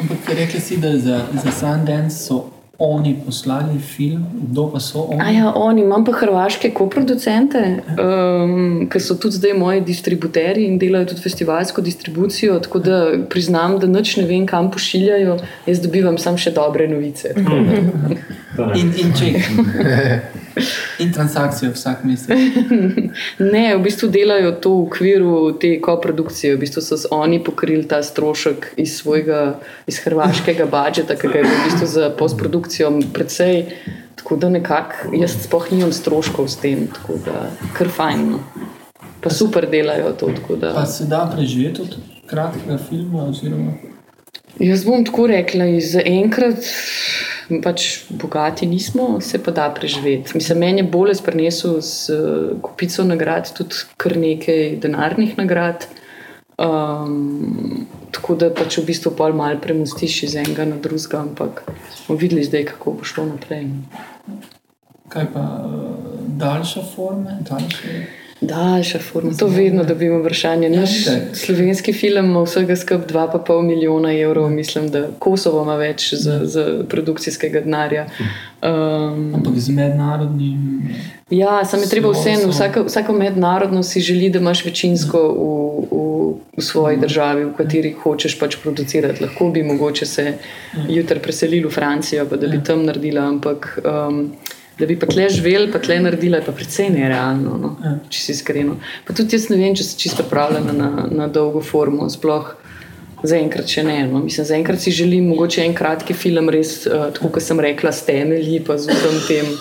[0.00, 2.44] Ampak rekli si, da za, za Sundance so
[2.78, 5.36] oni poslali film, kdo pa so oni?
[5.36, 7.60] Ja, oni, imam pa hrvaške koproducente,
[7.94, 12.58] um, ki so tudi zdaj moji distributerji in delajo tudi festivalsko distribucijo.
[12.60, 12.98] Tako da
[13.30, 17.34] priznam, da noč ne vem, kam pošiljajo, jaz dobivam samo še dobre novice.
[18.76, 19.32] in, in če.
[20.98, 22.36] In transakcije vsak mesec.
[23.52, 26.54] ne, v bistvu delajo to v okviru te koprodukcije.
[26.56, 29.56] V bistvu so oni pokrili ta strošek iz svojega,
[29.88, 33.64] iz hrvaškega budžeta, ki ga je v bistvu za postprodukcijo precej.
[34.20, 38.28] Tako da nekako jaz sploh nimam stroškov s tem, tako da kar fajn.
[38.36, 38.44] No.
[39.22, 40.28] Pa super delajo to.
[40.60, 40.74] Da...
[40.74, 43.24] Pa se da preživeti od kratkega filma?
[43.24, 43.72] Oziroma...
[44.60, 46.60] Jaz bom tako rekla, za enkrat
[47.62, 50.32] pač bogati nismo, se pa da preživeti.
[50.34, 55.86] Mislim, meni je bolj sprenesel z uh, kupico nagrad, tudi kar nekaj denarnih nagrad.
[56.62, 61.64] Um, tako da pač v bistvu pol mal premustiš iz enega na drugega, ampak
[62.06, 63.70] bomo videli zdaj, kako bo šlo naprej.
[65.12, 67.40] Kaj pa uh, daljša forma?
[67.48, 68.21] Daljše...
[68.42, 70.68] Daljša forma, to vedno dobimo vprašanje.
[70.70, 71.36] Naš Ja, itak.
[71.36, 76.84] slovenski film ima vsega skupaj 2,5 milijona evrov, mislim, da Kosovo ima več za, za
[76.88, 78.06] produkcijskega denarja.
[78.62, 80.88] Um, Ampak z mednarodnim.
[81.30, 86.34] Ja, sam je treba vseeno, vsaka, vsaka mednarodnost si želi, da imaš večinsko v, v,
[86.56, 89.22] v svoji državi, v kateri hočeš pač producirati.
[89.22, 90.34] Lahko bi mogoče se
[90.88, 94.26] jutri preselili v Francijo, pa da bi tam naredila, ampak um,
[94.78, 97.98] da bi pa tle živeli, pa tle naredila, je pa precej nerealno, no, Ja.
[98.08, 98.78] če si iskreno.
[99.06, 102.08] Pa tudi jaz ne vem, če sem čisto pripravljena na, na dolgo formo.
[102.10, 102.54] Sploh
[103.22, 104.00] Zaenkrat še ne.
[104.10, 104.18] No.
[104.22, 108.02] Mislim, zaenkrat si želim mogoče en kratki film, res, uh, tako kot sem rekla, s
[108.08, 109.52] temelji, pa z vsem tem.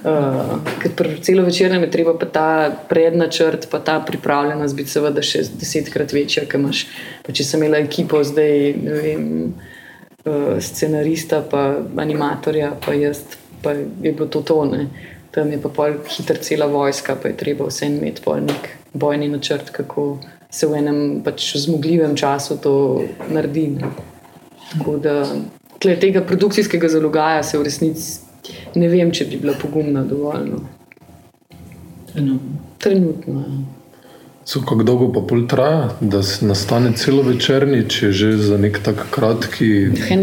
[0.00, 2.46] Uh, ker pri celo večer nam je treba pa ta
[2.88, 6.86] prednačrt, pa ta pripravljenost biti seveda še desetkrat večja, ker imaš.
[7.26, 9.26] Pa če sem imela ekipo zdaj, ne vem,
[10.22, 11.66] uh, scenarista, pa
[12.00, 13.24] animatorja, pa jaz,
[13.62, 14.86] pa je bilo to tone.
[15.30, 19.28] Tam je pa pol hiter cela vojska, pa je treba vse imeti pol nek bojni
[19.28, 20.18] načrt, kako
[20.50, 22.74] se v enem pač zmogljivem času to
[23.30, 23.68] naredi.
[23.68, 23.92] Ne.
[24.72, 25.26] Tako da
[25.80, 28.30] tega produkcijskega zalogaja se v resnici
[28.74, 30.48] ne vem, če bi bila pogumna dovolj.
[30.50, 30.60] No.
[32.12, 32.64] Trenutno.
[32.78, 33.40] Trenutno.
[33.40, 33.79] Ja.
[34.44, 38.78] So, kako dolgo pa pol traja, da se nastane celo večerni, če že za nek
[38.82, 39.68] tak kratki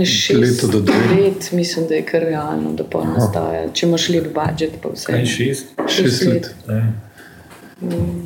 [0.06, 1.04] šest leto do dve.
[1.16, 3.68] let, mislim, da je kar realno, da pa nastaja.
[3.74, 5.06] Če imaš lep budžet, pa vse.
[5.06, 5.66] Kaj šest?
[5.88, 6.50] Šest let.
[6.68, 6.82] Ja.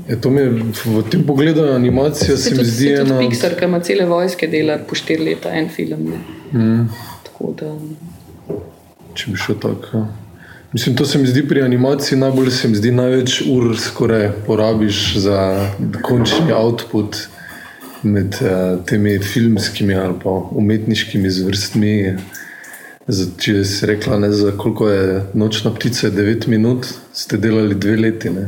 [0.07, 0.49] Je, to mi je
[0.85, 3.19] v tem pogledu animacija, se Se mi zdi ena.
[3.19, 6.07] Pixar, ki ima cele vojske, dela po štiri leta en film.
[6.07, 6.19] Ne.
[6.55, 6.87] Mm,
[7.27, 7.75] Tako da,
[9.13, 9.97] če bi šel tako.
[9.97, 10.07] Ja.
[10.73, 15.17] Mislim, to se mi zdi pri animaciji najbolj, se mi zdi največ ur skoraj porabiš
[15.17, 15.67] za
[16.01, 17.17] končni output
[18.03, 22.15] med uh, temi filmskimi ali pa umetniškimi zvrstmi.
[23.07, 27.75] Za, če si rekla, ne, za koliko je nočna ptica, je 9 minut, ste delali
[27.75, 28.29] dve leti.
[28.29, 28.47] Ne.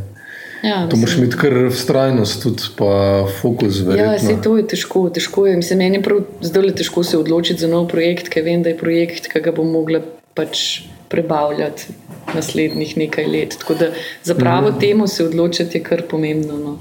[0.63, 3.81] ja, To moraš imeti kar vztrajnost, tudi pa fokus.
[3.81, 4.29] Ja, verjetno.
[4.29, 5.09] se to je težko.
[5.09, 5.57] težko je.
[5.57, 8.77] Mislim, meni je prav zdaj težko se odločiti za nov projekt, ker vem, da je
[8.77, 10.05] projekt, ki ga bom mogla
[10.37, 11.93] pač prebavljati
[12.33, 13.57] naslednjih nekaj let.
[13.59, 13.91] Tako da
[14.23, 14.79] za pravo mm.
[14.79, 16.57] temo se odločiti je kar pomembno.
[16.57, 16.77] No.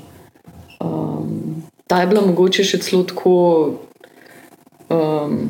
[0.80, 3.34] Um, ta je bila mogoče še celo tako.
[4.88, 5.44] Um,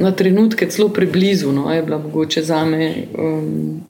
[0.00, 2.86] Na trenutke celo preblizu, no, je bila mogoče za me
[3.20, 3.82] um,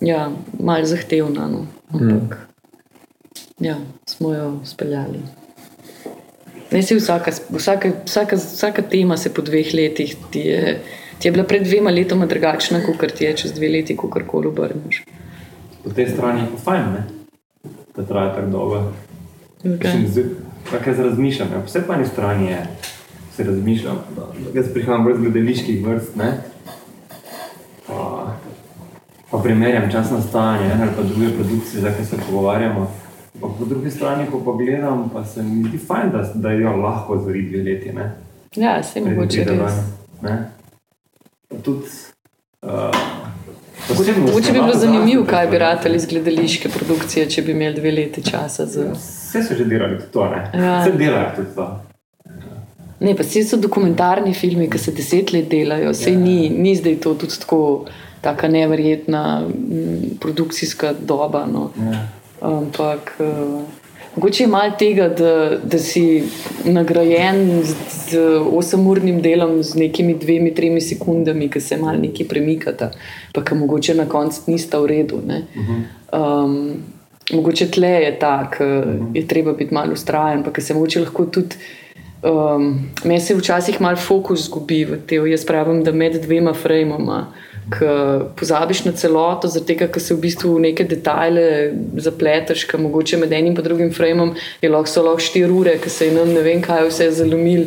[0.00, 3.64] ja, malo zahtevna, no, ampak mm.
[3.64, 3.74] ja,
[4.06, 5.18] smo jo speljali.
[6.70, 10.78] Ne, vsaka, vsaka, vsaka, vsaka tema se po dveh letih ti je,
[11.18, 14.46] ti je bila pred dvema letoma drugačna, kot ti je čez dve leti, ko karkoli
[14.46, 15.04] obrneš.
[15.84, 17.02] Po tej strani je pa fajn, ne?
[17.96, 18.92] da traja tako dolgo.
[19.64, 19.84] Okay.
[19.84, 20.24] Mislim, zdaj,
[20.70, 21.48] Tako jaz razmišljam.
[21.48, 21.60] Ja.
[21.60, 22.66] Po vsej pani strani je,
[23.36, 23.98] se razmišljam.
[24.16, 26.32] da- Jaz prihajam brez gledaliških vrst, ne?
[27.86, 28.32] Pa,
[29.30, 32.90] pa primerjam čas nastajanja ali pa druge produkcije, za katero se pogovarjamo.
[33.40, 36.76] Pa po drugi strani, ko pa gledam, pa se mi zdi fajn, da, da jo
[36.76, 37.92] lahko zori dve leti.
[37.92, 38.10] Ne?
[38.56, 39.72] Ja, se Preden mogoče res.
[40.22, 40.50] ne.
[41.62, 41.86] Tudi.
[42.62, 42.70] Uh,
[43.88, 48.22] Mogoče bi bilo zanimivo, kaj bi ratali iz gledališke produkcije, če bi imeli dve leti
[48.22, 48.86] časa za.
[48.92, 50.64] Vse so že delali tudi to, ne?
[50.64, 50.80] Ja.
[50.80, 51.66] Vse delajo tudi to.
[53.00, 56.18] Ne, pa vse so dokumentarni filmi, ki se deset let delajo, vse Ja.
[56.18, 57.86] ni, ni zdaj to tudi tako.
[58.20, 61.44] Taka neverjetna mm, produkcijska doba.
[61.46, 61.70] No.
[61.78, 62.08] Ja.
[62.40, 63.60] Ampak uh,
[64.16, 66.22] mogoče je malo tega, da, da si
[66.64, 67.74] nagrajen z,
[68.10, 68.18] z
[68.50, 72.90] 8-urnim delom, z nekimi dvemi, tremi sekundami, ki se malo nekaj premikata,
[73.32, 75.22] pa ki mogoče na koncu nista v redu.
[75.26, 75.42] ne.
[76.12, 76.82] Um,
[77.32, 78.64] mogoče tle je tako,
[79.14, 81.56] je treba biti malo ustrajen, pa ki se mogoče lahko tudi.
[82.22, 85.26] Um, Meni se včasih malo fokus zgubi v tem.
[85.26, 87.26] Jaz pravim, da med dvema frajmoma,
[87.70, 87.86] ki
[88.38, 91.46] pozabiš na celoto, zaradi tega, ker se v bistvu v neke detajle
[91.98, 96.06] zapleteš, ker mogoče med enim in drugim frajmom je lahko lahko štiri ure, ki se
[96.06, 97.66] je nam ne vem kaj vse zalomil.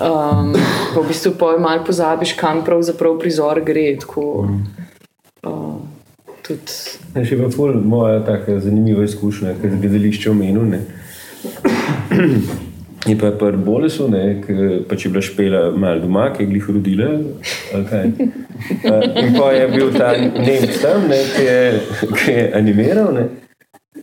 [0.00, 0.54] Um,
[0.94, 3.96] pa v bistvu pa malo pozabiš, kam pravzaprav prizor gre.
[4.00, 4.48] Tako,
[5.44, 5.80] uh,
[7.14, 10.80] Ja, še pa moja taka zanimiva izkušnja, ker z gledališča omenil.
[13.08, 14.10] Je pa pri Bolesu,
[14.44, 17.10] ki pač je bila špela malo doma, ki je glih rodila.
[17.74, 18.10] ali kaj.
[18.84, 21.80] Eh, In pa je bil ta Nemec tam, ne, ki, je,
[22.12, 23.08] ki je animiral.
[23.14, 23.24] Ne.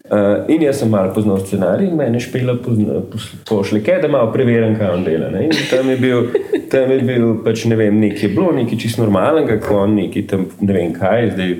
[0.07, 2.55] Uh, in jaz sem malo poznal scenarij, in meni je špela
[3.49, 5.29] pošle, kaj da malo preverjam, kaj on dela.
[5.29, 5.43] Ne.
[5.45, 6.29] In tam je bil,
[6.71, 10.25] tam je bil pač ne vem, nekaj je bilo, nekaj čisto normalnega, ko on nekaj
[10.31, 11.53] tam ne vem kaj, zdaj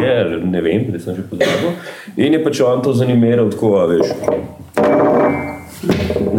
[0.00, 1.76] je, ne vem, da sem že pozabil.
[2.16, 4.16] In je pač on to zanimiral tako, veš.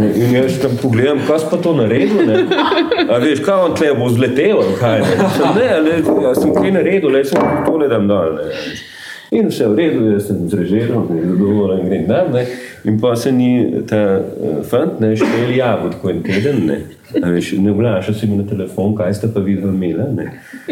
[0.01, 0.11] Ne?
[0.17, 2.23] In jaz tam pogledam, kaj pa to naredil.
[2.27, 2.45] Ne?
[3.07, 5.29] A veš, kaj on tle bo zletel, kaj ne.
[5.37, 8.39] Sem, ne, ne, jaz sem kaj naredil, le sem tole dam dol.
[8.39, 8.63] Ne?
[9.31, 12.33] In vse v redu, jaz sem zrežiral, zadovoljen, grem tam.
[12.35, 12.45] Ne?
[12.83, 16.81] In pa se ni ta uh, fant, ne, šteli jabod, ko en teden, ne.
[17.23, 20.05] A Veš, ne vglaša se mi na telefon, kaj ste pa videli, imela.
[20.15, 20.31] Ne?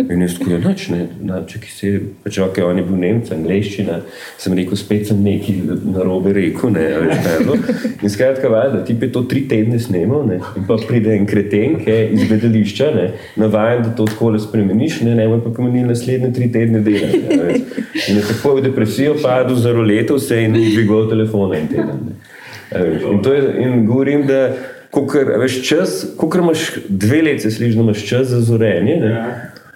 [0.09, 1.91] In jaz tako, noč ne, naček se,
[2.23, 3.99] pač ok, on je bil Nemec, angliščina,
[4.39, 7.57] sem rekel, spet sem nekaj na robe rekel, ne, a veš, kaj je bilo.
[7.99, 11.75] In skratka, valjda, ti je to tri tedne snemal, ne, in pa pride en kreten,
[11.83, 13.07] ki je iz gledališča, ne,
[13.41, 17.11] navajen, da to tako le spremeniš, ne, ne, pa pomenil naslednje tri tedne dela.
[17.11, 17.85] Ne, a veš.
[18.07, 21.98] in je tako v depresijo padel, zaroletel se in ni dvigal telefona en teden.
[21.99, 24.41] In, je, in govorim, da
[24.89, 29.11] Kokr, veš, čas, kokr imaš dve leti, se sliši, da imaš čas za zorenje, ne?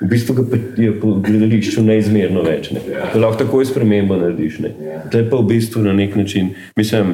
[0.01, 2.71] v bistvu ga je po gledališču neizmerno več.
[2.73, 2.81] Ne?
[3.13, 4.57] To lahko takoj spremembo narediš.
[4.65, 4.73] Ne?
[5.11, 7.13] To je pa v bistvu na nek način, mislim,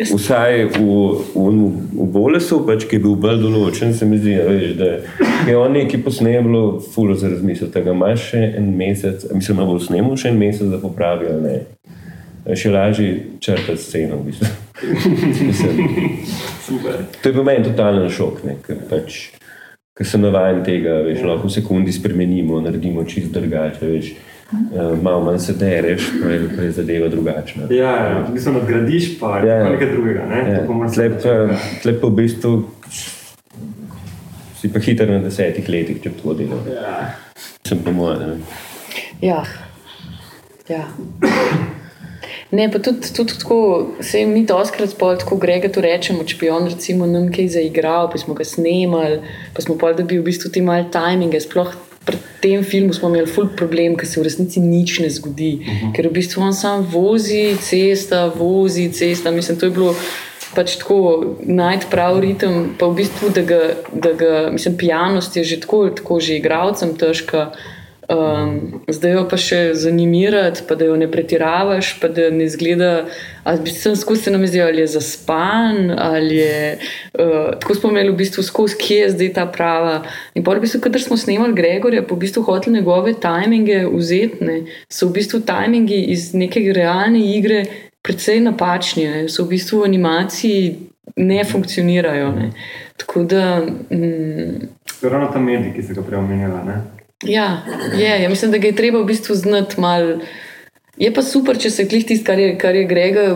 [0.00, 0.80] vsaj v,
[1.36, 4.90] v, v Bolesu, pač, ki je bil bolj določen, se mi zdi, a veš, da
[5.46, 9.60] je on neki posnemal, bilo fulo za razmisliti, da ga imaš še en mesec, mislim,
[9.60, 11.56] da bo snemal še en mesec, da popravi ali ne.
[12.54, 13.08] Še lažje
[13.42, 14.48] črtati sceno, v bistvu.
[15.46, 15.80] Mislim,
[16.66, 17.02] Super.
[17.22, 19.18] To je bil meni totalen šok, ne, ker pač,
[19.96, 24.12] ker sem navaden tega, veš, lahko v sekundi spremenimo, naredimo čist drugače, veš,
[24.52, 27.66] uh, malo manj se dereš, pa je, pa zadeva drugačna.
[27.74, 29.58] Ja, ja, v bistvu nadgradiš, pa Ja, ja.
[29.64, 29.70] ja.
[29.74, 30.26] nekaj drugega.
[30.30, 30.42] Ne?
[30.52, 31.36] Ja, tle pa,
[31.82, 32.56] tle pa v bistvu
[34.60, 36.62] si pa hiter na desetih letih, če tako delal.
[36.70, 36.98] Ja.
[37.66, 38.38] Sem po mojem.
[39.22, 39.42] Ja.
[40.70, 40.86] ja.
[42.50, 46.50] Ne, pa tudi, tudi tako, se mi doskrat pol tako grega to rečemo, če bi
[46.50, 49.18] on recimo nam kaj zaigral, pa smo ga snemali,
[49.54, 51.74] pa smo pol, da bi v bistvu ti mal tajminge, sploh
[52.06, 55.66] pri tem filmu smo imeli ful problem, ker se v resnici nič ne zgodi, uh
[55.66, 55.92] -huh.
[55.96, 59.94] ker v bistvu on sam vozi cesta, vozi cesta, mislim, to je bilo
[60.54, 63.60] pač tako najti prav ritem, pa v bistvu, da ga,
[63.92, 67.50] da ga mislim, pijanost je že tako, tako že igravcem težka.
[68.06, 72.90] Um, zdaj jo pa še zanimirati, pa da jo ne pretiravaš, pa da ne zgleda,
[73.42, 76.60] ali bi sem skozi se nam zdi, ali je zaspan, ali je.
[77.18, 79.96] Uh, tako imeli v bistvu skozi, kje je zdaj ta prava.
[80.38, 84.38] In pa v bistvu, kadar smo snemali Gregorja, pa v bistvu hoteli njegove tajminge vzeti,
[84.44, 87.64] ne, so v bistvu tajmingi iz neke realne igre
[88.06, 90.60] precej napačni, ne, so v bistvu v animaciji
[91.16, 92.30] ne funkcionirajo.
[92.38, 92.52] Ne.
[92.96, 93.66] Tako da.
[93.90, 94.68] Mm,
[95.02, 96.62] ravno ta medij, ki se ga prej omenjala.
[97.24, 97.64] Ja,
[97.98, 100.18] je, ja, mislim, da ga je treba v bistvu znati malo.
[100.96, 103.26] Je pa super, če se klih tisto, kar je, kar je Grega,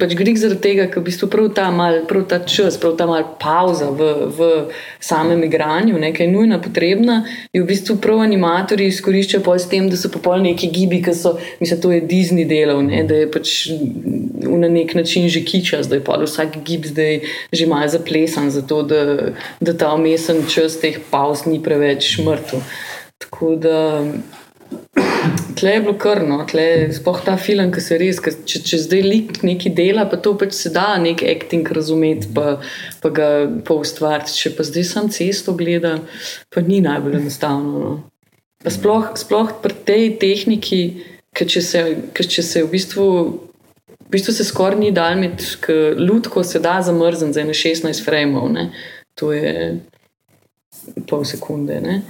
[0.00, 3.06] pač gre zaradi tega, ker v bistvu prav ta, mal, prav ta čas, prav ta
[3.06, 4.48] mal pauza v, v
[4.98, 7.20] samem igranju, nekaj nujna, potrebna,
[7.54, 11.14] je v bistvu prav animatorji izkoriščajo pol s tem, da so popolni neki gibi, ki
[11.14, 13.54] so, mislim, to je Disney delal, ne, da je pač
[14.42, 17.22] na nek način že kiča, zdaj pa vsak gib zdaj
[17.54, 19.30] že malo zaplesan, zato da,
[19.62, 22.66] da ta umesen čas teh pauz ni preveč mrtev.
[23.22, 23.78] Tako da
[25.58, 26.40] Tle je bilo krno,
[26.96, 30.56] sploh ta film, ki se res, če, če zdaj lik nekaj dela, pa to pač
[30.58, 32.56] se da nek acting razumeti, pa,
[33.02, 33.28] pa ga
[33.66, 34.34] pa ustvariti.
[34.34, 35.98] Če pa zdaj sam cesto gleda,
[36.50, 37.84] pa ni najbolj enostavno.
[37.84, 37.92] No.
[38.62, 40.82] Pa sploh, sploh pri tej tehniki,
[41.34, 43.06] ker če se, ker če se v bistvu.
[44.02, 45.22] V bistvu se skoraj ni dal
[45.64, 48.66] ker ljudko se da zamrzniti za ene 16 frame,
[49.14, 49.78] to je
[51.08, 51.78] pol sekunde.
[51.80, 52.02] Ne?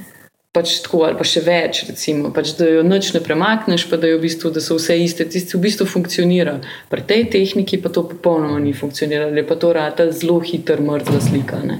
[0.52, 4.10] Pač tako, ali pa še več, recimo, pač, da jo noč ne premakneš, pa da,
[4.12, 6.58] v bistvu, da so vse iste, tisti v bistvu funkcionira.
[6.92, 11.22] Pri tej tehniki pa to popolnoma ni funkcioniralo, je pa to rata zelo hiter, mrtva
[11.24, 11.62] slika.
[11.64, 11.78] Ne.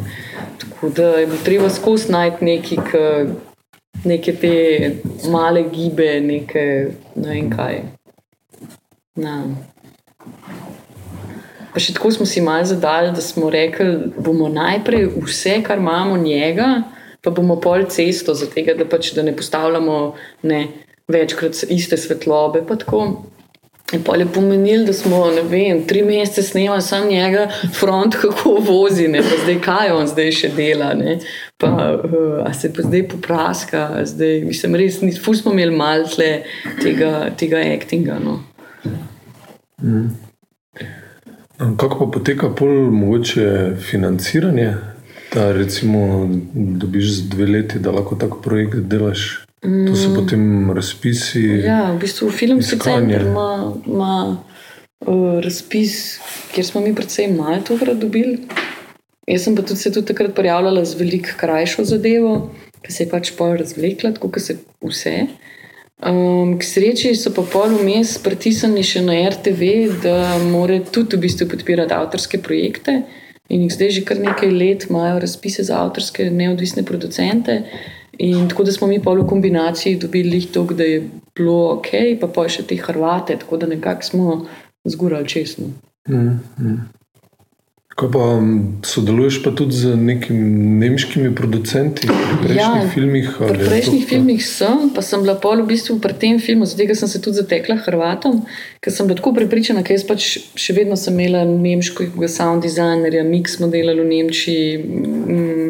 [0.63, 3.03] Tako da je bilo treba skozi najti neki, k,
[4.09, 4.55] neke te
[5.29, 6.65] male gibe, neke
[7.13, 7.83] ne vem kaj.
[9.21, 9.37] Na.
[11.77, 16.17] Pa še tako smo si malo zadali, da smo rekli, bomo najprej vse, kar imamo
[16.17, 16.73] njega,
[17.23, 20.67] pa bomo pol cesto, zato da, pač, da ne postavljamo ne,
[21.09, 22.65] večkrat iste svetlobe.
[22.67, 22.77] pa.
[23.93, 25.19] In pol je pomenil, da smo
[25.51, 30.31] vem, tri mesece snemali samo njega, front, kako vozi, ne, pa zdaj kaj on zdaj
[30.33, 30.95] še dela.
[30.97, 31.19] Ne,
[31.61, 31.69] pa,
[32.01, 36.09] uh, se pa zdaj popraska, zdaj, mislim, res, nis- ful smo imeli malo
[36.83, 38.17] tega, tega actinga.
[38.25, 38.39] No.
[41.77, 44.73] Kako pa poteka pol mogoče financiranje,
[45.35, 49.45] da recimo dobiš z dve leti, da lahko tak projekt delaš?
[49.63, 51.43] To so potem razpisi.
[51.63, 54.15] Ja, v bistvu filmski center ima, ima
[55.07, 56.19] uh, razpis,
[56.55, 58.41] kjer smo mi predvsem malo tokrat dobili.
[59.27, 62.51] Jaz sem pa tudi se tudi takrat prijavljala z veliko krajšo zadevo,
[62.83, 65.15] ki se je pač pol razvlekla, tako kot se vse.
[66.03, 69.69] Um, k sreči so pa pol vmes pritisnjeni še na RTV,
[70.03, 73.05] da more tudi v bistvu podpirati avtorske projekte.
[73.53, 77.63] In jih zdaj že kar nekaj let imajo razpise za avtorske neodvisne producente.
[78.19, 81.03] In tako da smo mi pa v kombinaciji dobili to, da je
[81.35, 81.89] bilo ok,
[82.21, 84.47] pa pa še te Hrvate, tako da nekako smo
[84.85, 85.73] zgorali čestno.
[86.09, 86.77] Mm, mm.
[88.03, 88.25] Kaj pa
[88.83, 90.43] sodeluješ pa tudi z nekimi
[90.83, 93.29] nemškimi producenti pri prejšnjih Ja, filmih?
[93.39, 96.67] Pri to prejšnjih pa- filmih sem, pa sem bila pol v bistvu pri tem filmu,
[96.67, 98.43] zato sem se tudi zatekla Hrvatom,
[98.83, 100.27] ker sem bila tako prepričana, ker jaz pač
[100.59, 105.62] še vedno sem imela nemškega sound designerja, mix smo delali v Nemčiji, mm,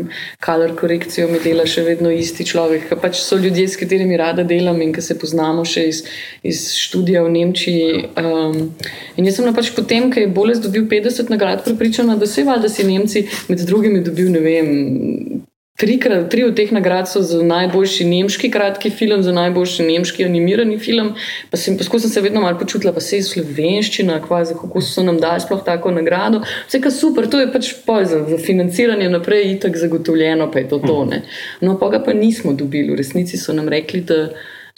[0.44, 4.80] color korekcijo mi dela še vedno isti človek, pač so ljudje, s katerimi rada delam
[4.82, 6.02] in ki se poznamo še iz,
[6.42, 8.04] iz študija v Nemčiji.
[8.20, 8.58] Um,
[9.16, 12.70] in jaz sem pač potem, ker je Boles dobil 50 nagrad, prepričana, da se valjda
[12.72, 14.70] si Nemci med drugimi dobil, ne vem,
[15.82, 20.76] Trikrat, tri od teh nagrad so za najboljši nemški kratki film, za najboljši nemški animirani
[20.78, 21.08] film.
[21.50, 25.02] Pa sem, pa sem se vedno malo počutila, pa se je slovenščina, kvazi, kako so
[25.02, 26.44] nam dali sploh tako nagrado.
[26.68, 30.68] Vse kar super, to je pač pol za, za financiranje naprej itak zagotovljeno, pa je
[30.70, 31.00] to to.
[31.10, 31.24] Ne.
[31.60, 32.94] No, pa ga pa nismo dobili.
[32.94, 34.28] V resnici so nam rekli, da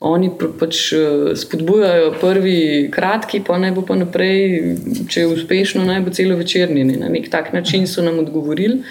[0.01, 4.77] oni pač eh, spodbujajo prvi kratki, pa naj bo pa naprej,
[5.09, 6.83] če je uspešno, naj bo celo večerni.
[6.85, 6.99] Ne.
[6.99, 8.83] Na nek tak način so nam odgovorili.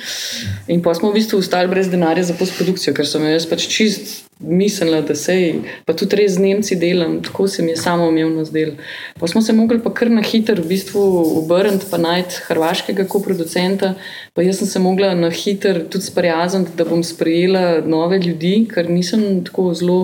[0.71, 4.23] In pa smo v bistvu ostali brez denarja za postprodukcijo, ker sem jaz pač čist
[4.43, 5.51] mislila, da se je,
[5.85, 8.73] pa tudi res z Nemci delam, tako se mi je samo umevno zdelo.
[9.19, 11.03] Pa smo se mogli pa kar na hiter v bistvu
[11.43, 13.93] obrniti, pa najti hrvaškega koproducenta.
[14.33, 18.89] Pa jaz sem se mogla na hiter tudi sprijazniti, da bom sprejela nove ljudi, ker
[18.89, 19.99] nisem tako zelo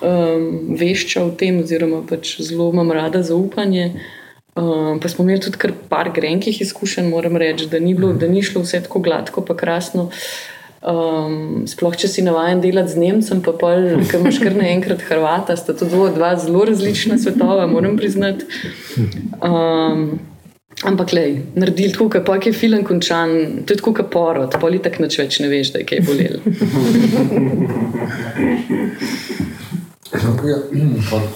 [0.00, 3.92] um, vešča v tem, oziroma pač zelo imam rada zaupanje.
[4.58, 8.28] Um, pa smo imeli tudi kar par grenkih izkušenj, moram reči, da ni, bilo, da
[8.28, 10.10] ni šlo vse tako gladko, pa krasno.
[10.78, 15.56] Um, sploh, če si navaden delati z Nemcem, pa pol, ker imaš kar naenkrat Hrvata,
[15.58, 18.46] sta to dva zelo različna svetova, moram priznati.
[19.42, 20.18] Um,
[20.86, 24.98] ampak, lej, naredili tako, pa je film končan, to je tako, kot porod, poli tak
[25.02, 26.40] nič več ne veš, da je kaj bolelo.
[30.12, 30.48] Je, kako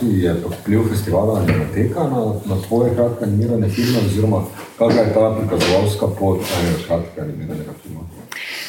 [0.02, 4.44] je vpliv festivala Animateka na, na tvoje kratke animirane filme, oziroma
[4.78, 8.00] kakšna je ta prikazovalska pot enega kratkega animiranega filma?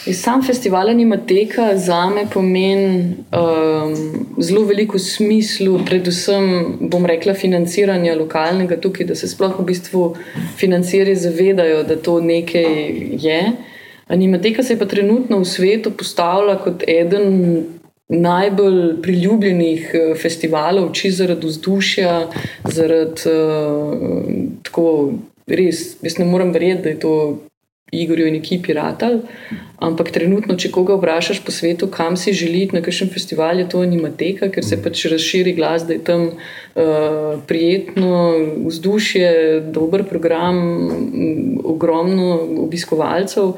[0.05, 3.95] In Sam festival Animateka za me pomeni um,
[4.37, 10.15] zelo veliko smislu, predvsem, bom rekla, financiranja lokalnega tukaj, da se sploh v bistvu
[10.57, 12.67] financirji zavedajo, da to nekaj
[13.23, 13.39] je.
[14.07, 17.63] Animateka se je pa trenutno v svetu postavila kot eden
[18.09, 22.13] najbolj priljubljenih eh, festivalov, či zaradi vzdušja,
[22.63, 24.03] zaradi uh,
[24.63, 24.85] tako
[25.47, 27.15] res, jaz ne morem verjeti, da je to
[27.93, 29.19] Igorju in ekipi ratal.
[29.83, 33.67] Ampak trenutno, če koga vprašaš po svetu, kam si želi iti na kakšen festival, je
[33.69, 38.13] to animateka, ker se pač razširi glas, da je tam uh, prijetno
[38.65, 39.29] vzdušje,
[39.75, 40.57] dober program,
[41.63, 43.53] ogromno obiskovalcev.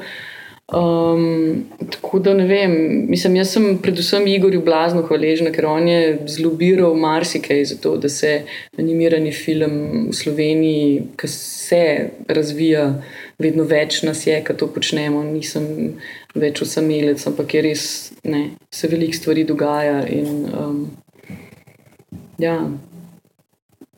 [0.74, 2.72] Um, tako da ne vem,
[3.08, 8.08] mislim, jaz sem predvsem Igorju blazno hvaležna, ker on je zlobiral marsikaj za to, da
[8.08, 8.40] se
[8.78, 9.76] animirani film
[10.08, 11.84] v Sloveniji, ki se
[12.28, 12.88] razvija,
[13.38, 15.22] vedno več nas je, ki to počnemo.
[15.28, 15.68] Nisem
[16.34, 17.86] več osamelec, ampak je res,
[18.26, 18.42] ne,
[18.74, 20.00] se veliko stvari dogaja.
[20.10, 20.82] In, um,
[22.42, 22.58] ja,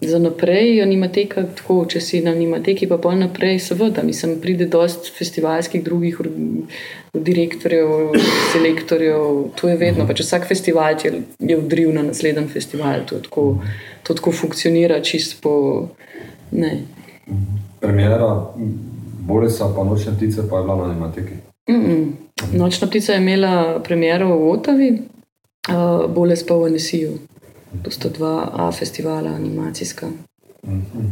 [0.00, 5.10] Za naprej, animateka, tako, če si na animateki, pa pol naprej, seveda, mislim, pride dosti
[5.16, 6.30] festivalskih drugih or-
[7.14, 7.88] direktorjev,
[8.52, 10.06] selektorjev, to je vedno.
[10.06, 13.58] Pač vsak festival je, je vdriv na naslednji festival, to tako,
[14.02, 15.88] to tako funkcionira čist po.
[16.50, 16.78] Ne.
[17.80, 18.46] Premjera
[19.28, 21.34] Borisa pa Nočne ptice pa je bila na animateki.
[21.70, 22.12] Mm -mm.
[22.52, 24.90] Nočna ptica je imela premiero v Otavi,
[25.68, 27.18] uh, Boles pa v NSI-ju.
[27.82, 30.06] To sta dva A festivala animacijska.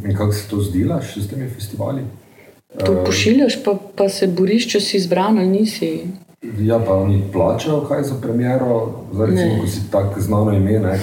[0.05, 2.03] In kako se to zdelaš s temi festivali?
[2.87, 5.91] To pošiljaš, pa, pa se boriš, če si izbran ali nisi.
[6.61, 9.61] Ja, pa oni plačajo kaj za premjero, zdaj recimo, Ne.
[9.61, 10.99] ko si tako znano ime, ne,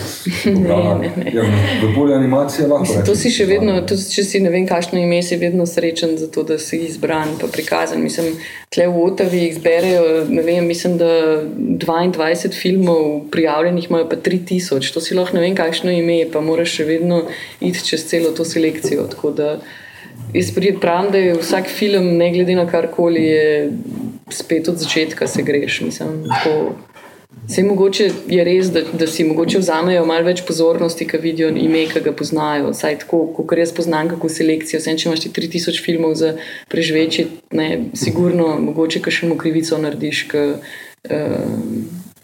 [0.46, 0.98] pobrala.
[0.98, 1.32] ne, ne.
[1.34, 1.44] Ja,
[1.84, 2.84] v polju animacije lahko.
[2.84, 6.18] Mislim, to si še vedno, tudi če si ne vem, kakšno ime, si vedno srečen
[6.18, 8.02] za to, da si izbran in prikazan.
[8.02, 8.34] Mislim,
[8.70, 11.12] tle v Otavi jih zberejo, ne vem, mislim, da
[11.44, 14.94] 22 filmov prijavljenih imajo pa 3000.
[14.94, 17.24] To si lahko ne vem, kakšno ime, pa moraš še vedno
[17.62, 19.08] iti čez celo to selekcijo.
[19.12, 19.58] Tako da
[20.34, 20.52] jaz
[20.82, 23.24] pravim, da je vsak film, ne glede na karkoli,
[24.30, 25.82] spet od začetka se greš.
[25.82, 26.76] Mislim, tako,
[27.48, 31.82] Vse mogoče je res, da, da si mogoče vzamejo malo več pozornosti, ko vidijo ime,
[31.92, 32.72] ki ga poznajo.
[32.78, 34.80] Saj tako, kot jaz poznam, kako selekcijo.
[34.80, 36.34] Vse, če imaš ti 3000 filmov za
[36.72, 37.68] preživeči, ne,
[38.00, 40.24] sigurno, mogoče kakšno krivico narediš.
[40.32, 41.36] Ka, uh,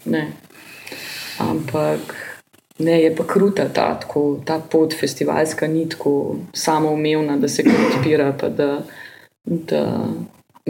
[0.08, 0.24] ne.
[1.40, 2.16] Ampak
[2.80, 8.32] ne, je pa kruta ta, tako, ta pot festivalska, ni tako samoumevna, da se odpira.
[8.40, 8.72] pa Da,
[9.44, 9.84] da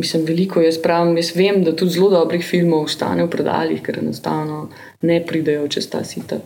[0.00, 3.98] Mislim, veliko jaz pravim, jaz vem, da tudi zelo dobrih filmov ostane v predaljih, ker
[4.00, 4.68] enostavno
[5.04, 6.40] ne pridejo čez ta sita.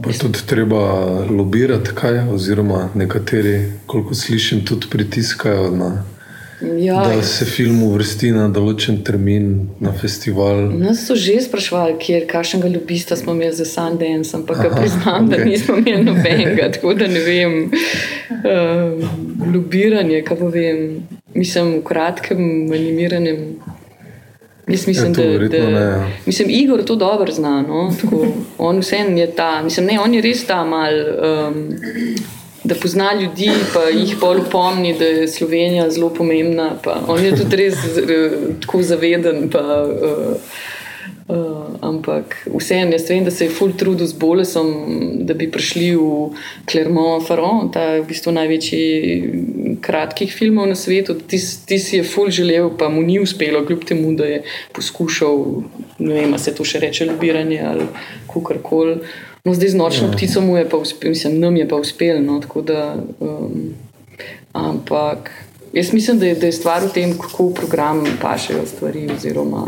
[0.00, 0.80] Pa tudi treba
[1.28, 5.90] lobirati, kaj, oziroma nekateri, koliko slišim, tudi pritiskajo na
[6.60, 9.46] Ja, da se film uvrsti na določen termin,
[9.80, 10.66] na festival.
[10.76, 15.38] Nas so že sprašvali, kjer, kakšnega ljubista smo imeli za Sundance, ampak Aha, priznam, da
[15.38, 15.48] okej.
[15.48, 17.54] nismo imeli nobenega, tako da ne vem.
[18.40, 19.08] Uh,
[19.54, 20.82] lobiranje, kaj pa vem,
[21.34, 23.46] mislim, v kratkem animiranem.
[24.70, 26.10] Jaz mislim, Ja, da, da ne, ja.
[26.26, 27.62] mislim, Igor to dobro zna.
[27.62, 27.88] No?
[28.00, 28.26] Tako,
[28.58, 30.92] on vseeno je ta, mislim, ne, on je res ta mal.
[30.92, 31.64] Um,
[32.64, 36.74] Da pozna ljudi, pa jih bolj upomni, da je Slovenija zelo pomembna.
[36.84, 38.30] Pa on je tudi res eh,
[38.60, 39.48] tako zaveden.
[39.50, 40.34] Pa, uh,
[41.28, 44.74] uh, ampak vseeno, jaz vem, da se je full trudil z bolesom,
[45.24, 46.28] da bi prišli v
[46.68, 48.84] Clermont-Ferrand, ta je v bistvu največji
[49.80, 51.16] kratkih filmov na svetu.
[51.16, 54.42] Ti, ti si je full želel, pa mu ni uspelo, kljub temu, da je
[54.76, 55.44] poskušal,
[55.98, 57.88] ne vem, se to še reče lobiranje ali
[58.28, 59.00] kakorkoli.
[59.44, 60.12] No, zdaj z nočno ja.
[60.12, 62.24] ptico mu je pa uspel, mislim, nam je pa uspel.
[62.24, 63.74] No, da, um,
[64.52, 65.30] ampak
[65.72, 69.66] jaz mislim, da je, da je stvar v tem, kako v program pašejo stvari, oziroma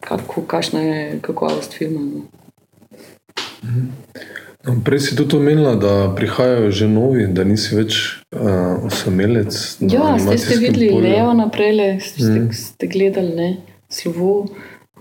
[0.00, 2.00] kako, kakšna je kakovost filma.
[2.00, 2.22] No.
[4.64, 7.96] No, Prej si tudi omenila, da prihajajo že novi, da nisi več
[8.32, 9.52] uh, osamelec.
[9.80, 10.88] Ja, ste, ste videli.
[10.88, 12.52] Leo naprej, ste, mm.
[12.52, 13.56] ste gledali ne?
[13.94, 14.46] slovo.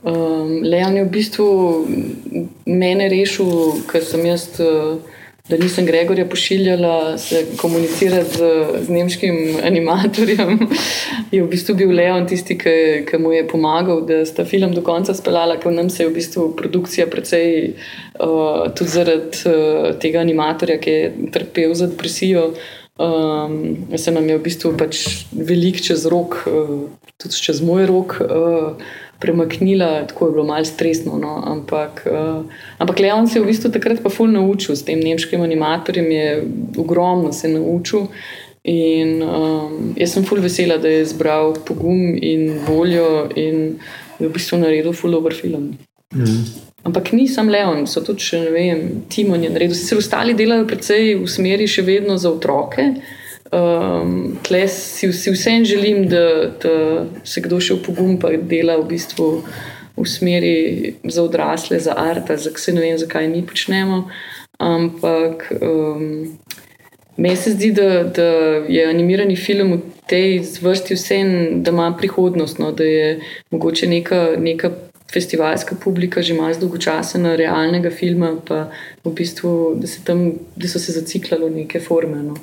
[0.03, 1.47] Um, Leon je v bistvu
[2.67, 3.47] mene rešil,
[3.87, 4.99] ker sem jaz, uh,
[5.47, 8.49] da nisem Gregorja pošiljala se komunicirati z,
[8.83, 10.59] z nemškim animatorjem.
[11.31, 12.75] Je v bistvu bil Leon tisti, ki,
[13.07, 16.17] ki mu je pomagal, da sta film do konca speljala, ker nam se je v
[16.19, 17.73] bistvu produkcija precej
[18.19, 22.49] uh, tudi zaradi uh, tega animatorja, ki je trpel za depresijo.
[22.99, 26.75] Um, se nam je v bistvu pač velik čez rok, uh,
[27.17, 31.17] tudi čez moj rok, uh, premaknila, tako je bilo malce stresno.
[31.21, 31.37] No?
[31.47, 32.43] Ampak, uh,
[32.77, 36.27] ampak Leon se je v bistvu takrat pa ful naučil s tem nemškim animatorjem, je
[36.77, 38.09] ogromno se naučil.
[38.63, 43.79] In um, jaz sem ful vesela, da je zbral pogum in voljo in
[44.19, 45.73] je v bistvu naredil ful dober film.
[46.15, 46.69] Mhm.
[46.83, 49.75] Ampak ni sam Leon, so tudi še, ne vem, Timon je naredil.
[49.75, 52.89] Sicer ostali delajo precej v smeri še vedno za otroke.
[53.53, 58.79] Um, Tle si, si vsem želim, da, da se kdo še v pogum pa dela
[58.81, 59.27] v bistvu
[59.93, 60.55] v smeri
[61.05, 64.07] za odrasle, za art, za vse ne vem, zakaj mi počnemo.
[64.57, 66.33] Ampak um,
[67.17, 68.29] meni se zdi, da, da
[68.65, 73.19] je animirani film v tej vrsti vseeno, da ima prihodnost, no, da je
[73.53, 74.25] mogoče neka.
[74.39, 74.73] neka
[75.13, 78.71] Festivalska publika že ima dolgo časa na realnega filma, pa
[79.05, 80.23] v bistvu, da, tam,
[80.57, 82.23] da so se zaciklali neke forme.
[82.23, 82.33] No.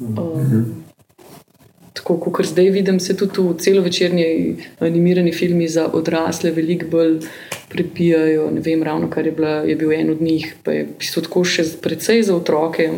[0.00, 0.84] Um,
[1.96, 4.26] tako kot zdaj vidim, se tudi v celovečerni
[4.78, 7.18] animirani filmi za odrasle veliko bolj
[7.68, 8.50] prebijajo.
[8.50, 11.44] Ne vem, ravno kar je, bila, je bil en od njih, pa je bistvu tako
[11.44, 12.90] še precej za otroke.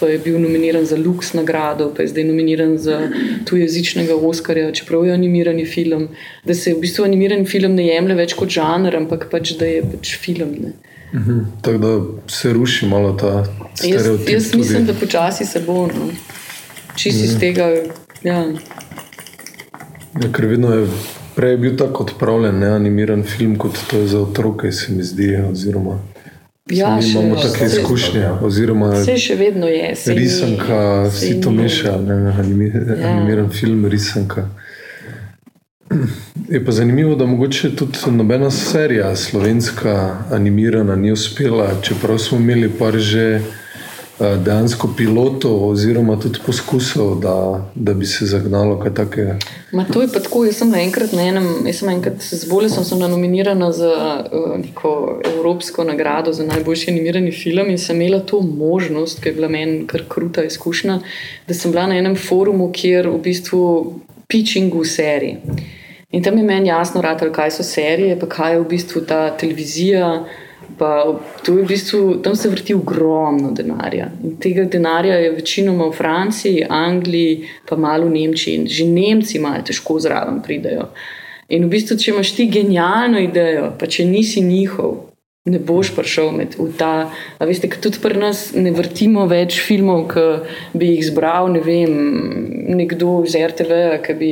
[0.00, 2.96] Pa je bil nominiran za Lux nagrado, pa je zdaj nominiran za
[3.46, 6.08] tujezičnega Oscarja, čeprav je animirani film.
[6.44, 9.84] Da se v bistvu animirani film ne jemlje več kot žanr, ampak pač, da je
[9.92, 10.56] pač film.
[10.64, 10.72] Ne.
[11.14, 11.38] Mhm.
[11.60, 13.44] Tako da se ruši malo ta Jaz,
[13.74, 14.28] stereotip.
[14.28, 14.92] jaz mislim, tudi.
[14.92, 15.86] da počasi se bo.
[15.86, 16.08] No.
[16.96, 17.66] Čisi iz tega.
[18.22, 18.44] Ja.
[20.14, 20.86] Ja, ker vedno je
[21.34, 25.36] prej bil tako odpravljen, ne animiran film, kot to je za otroke, se mi zdi.
[25.50, 25.98] Oziroma,
[26.68, 28.28] Ja, mi imamo take izkušnje.
[28.42, 29.94] Oziroma, Vse še vedno je.
[30.06, 33.08] risanka, vsi to mešajo, ne, animi, Ja.
[33.08, 34.48] animiran film, risanka.
[36.48, 42.70] Je pa zanimivo, da mogoče tudi nobena serija slovenska animirana ni uspela, čeprav smo imeli
[42.78, 43.40] par že
[44.20, 49.36] eh, dejansko pilotov oziroma tudi poskusov, da, da bi se zagnalo kaj takega.
[49.72, 52.84] Ma to je pa tako, jaz sem naenkrat na enem, jaz sem enkrat z bolesom
[52.84, 53.92] sem nominirana za
[54.32, 59.34] uh, neko evropsko nagrado za najboljši animirani film in sem imela to možnost, ki je
[59.34, 61.00] bila meni kar kruta izkušnja,
[61.48, 63.62] da sem bila na enem forumu, kjer v bistvu
[64.28, 65.36] pitchingu serij.
[66.12, 69.30] In tam je meni jasno, ratalo, kaj so serije, pa kaj je v bistvu ta
[69.36, 70.24] televizija.
[70.78, 70.90] Pa
[71.46, 74.08] v bistvu, tam se vrti ogromno denarja.
[74.24, 78.54] In tega denarja je večinoma v Franciji, Angliji, pa malo v Nemčiji.
[78.56, 80.88] In že Nemci malo težko zraven pridejo.
[81.48, 85.11] In v bistvu, če imaš ti genialno idejo, pa če nisi njihov,
[85.44, 87.10] ne boš prišel med v ta.
[87.42, 90.26] Veste, tudi pri nas ne vrtimo več filmov, ki
[90.78, 91.96] bi jih zbral, ne vem,
[92.78, 94.30] nekdo iz RTV, ki bi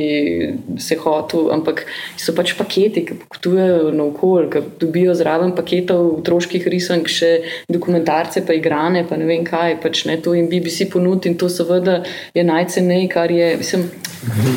[0.79, 1.83] se hotel, ampak
[2.15, 7.33] so pač paketi, ki potujejo naokol, ki dobijo zraven paketov otroških risank, še
[7.67, 11.51] dokumentarce, pa igrane, pa ne vem kaj, pač ne to jim BBC ponudi in to
[11.51, 13.83] seveda je najcenej, kar je, mislim,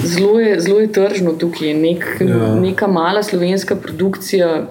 [0.06, 2.54] zelo je, zelo je tržno tukaj, nek, Ja.
[2.62, 4.68] neka mala slovenska produkcija.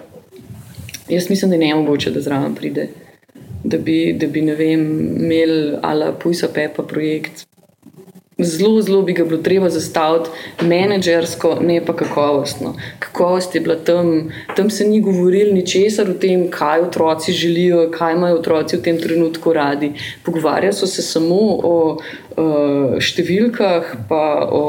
[1.09, 2.87] Jaz mislim, da je ne mogoče, da zraven pride.
[3.63, 4.81] Da bi, da bi ne vem,
[5.21, 7.45] imeli ala Pujsa Pepa projekt.
[8.39, 10.29] Zelo, zelo bi ga bilo treba zastaviti
[10.61, 12.73] menedžersko, ne pa kakovostno.
[12.99, 18.13] Kakovost je bila tam, tam se ni govorilo ničesar o tem, kaj otroci želijo, kaj
[18.13, 19.91] imajo otroci v tem trenutku radi.
[20.23, 24.63] Pogovarjali so se samo o uh, številkah, pa o.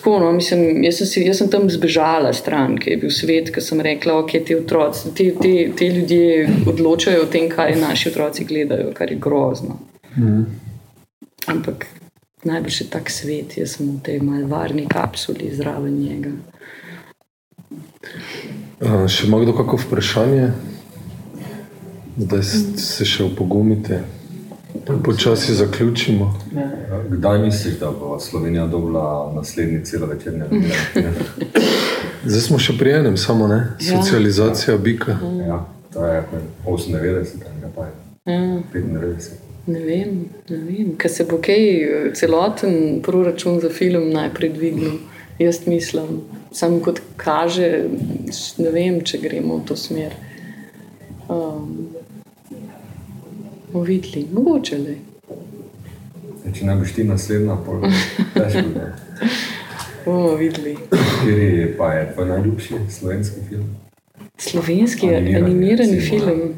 [0.00, 3.50] Tako, no, mislim, jaz, sem si, jaz sem tam zbežala stran, ki je bil svet,
[3.52, 6.28] ki sem rekla, da okay, ti otroci, ti, ti, ti ljudje
[6.66, 9.76] odločajo o tem, kaj naši otroci gledajo, kar je grozno.
[10.16, 10.42] Mhm.
[11.46, 11.84] Ampak
[12.44, 16.32] najbrž je tak svet, jaz sem v tej malvarni kapsuli zraven njega.
[18.80, 20.48] A, Še ima kdo kako vprašanje?
[22.16, 24.00] Zdaj s- se še opogumite.
[25.04, 26.34] Počasi zaključimo.
[27.08, 31.04] Kdaj misliš, da bo Slovenija dobila naslednji celovečerni film?
[32.24, 33.76] Zdaj smo še pri enem, samo ne.
[33.80, 35.16] Socializacija bika.
[35.46, 36.22] Ja, to je
[36.66, 37.90] 98, ne pa je
[38.24, 38.38] Ja.
[38.38, 38.64] Mm.
[38.74, 39.30] 95.
[39.66, 40.96] Ne vem, ne vem.
[40.98, 44.98] Ker se bo kaj celoten proračun za film najprej dvignil,
[45.38, 46.20] jaz mislim.
[46.52, 47.84] Sam kot kaže,
[48.58, 50.16] ne vem, če gremo v to smer.
[51.28, 51.90] Um,
[53.72, 54.94] bomo videli, mogoče le.
[56.40, 57.84] Zdaj, Če ne boš ti naslednja, pol
[58.34, 58.66] težko.
[58.74, 58.90] ne.
[60.04, 60.76] Bomo videli.
[60.90, 63.66] Kateri pa je tvoj najljubši slovenski film?
[64.40, 66.54] Slovenski Animirani, animirani, film.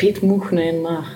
[0.00, 1.10] Pet muh na en mah.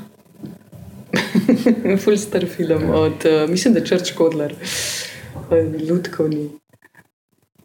[2.05, 4.53] Full star film od, uh, mislim, da Črč Kodlar,
[5.89, 6.51] Ludkovni.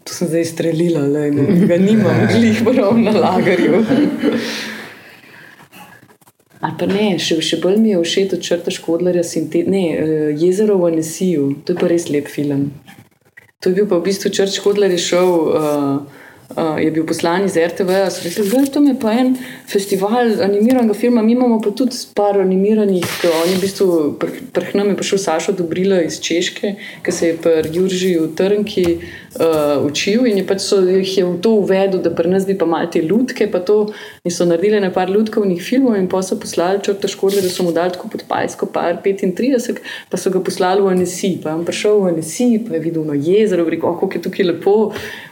[0.03, 3.83] To sem zdaj streljila, le, ne, ga nimam, glih prav na lagarju.
[6.59, 10.31] Ali pa ne, še, še bolj mi je všeč od črta Škodlarja, sinte, ne, eh,
[10.35, 12.71] Jezero v Anesiju, to je pa res lep film.
[13.59, 16.18] To je bil pa v bistvu Črč Hodler, je šel, uh,
[16.57, 19.35] uh, je bil poslan iz RTV, so rekli, da tam je pa en
[19.69, 23.05] festival animiranega filma, mi imamo pa tudi par animiranih,
[23.43, 23.87] on je v bistvu,
[24.53, 26.75] prh nam je prišel Sašo Dobrila iz Češke,
[27.05, 31.25] ki se je pri Jurži v Trnki uh, učil in je pač so, jih je
[31.25, 33.79] v to uvedel, da pri nas bi pa malo te lutke, pa to
[34.23, 37.63] in so naredili na par lutkovnih filmov in pa so poslali črta škodle, da so
[37.63, 41.65] mu dali tako pod pajsko par 35, pa so ga poslali v Anesi, pa je
[41.69, 44.75] prišel v Anesi, pa je videl na jezero, rekel, oh, kako je tukaj lepo,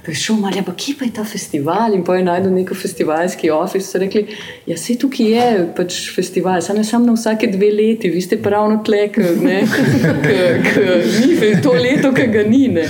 [0.05, 2.75] pa je šel malo, pa kje pa je ta festival in pa je najdel neko
[2.75, 4.25] festivalski office, so rekli,
[4.65, 5.47] ja se tukaj je
[5.77, 9.59] pač festival, samo je sam na vsake dve leti, vi ste pa ravno tlek, ne,
[10.25, 10.35] k,
[10.67, 10.85] k,
[11.23, 12.85] ni to leto, ki ga ni, ne.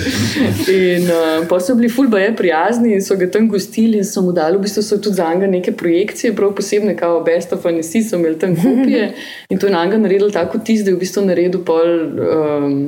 [0.73, 4.21] In uh, pa so bili fulba je prijazni in so ga tam gostili in so
[4.25, 7.65] mu dali, v bistvu so tudi za njega neke projekcije, prav posebne, kao Best of
[7.65, 9.11] Annecy, so imeli tam kopije
[9.51, 12.79] in to je na njega naredil tako tis, da je v bistvu naredil pol um,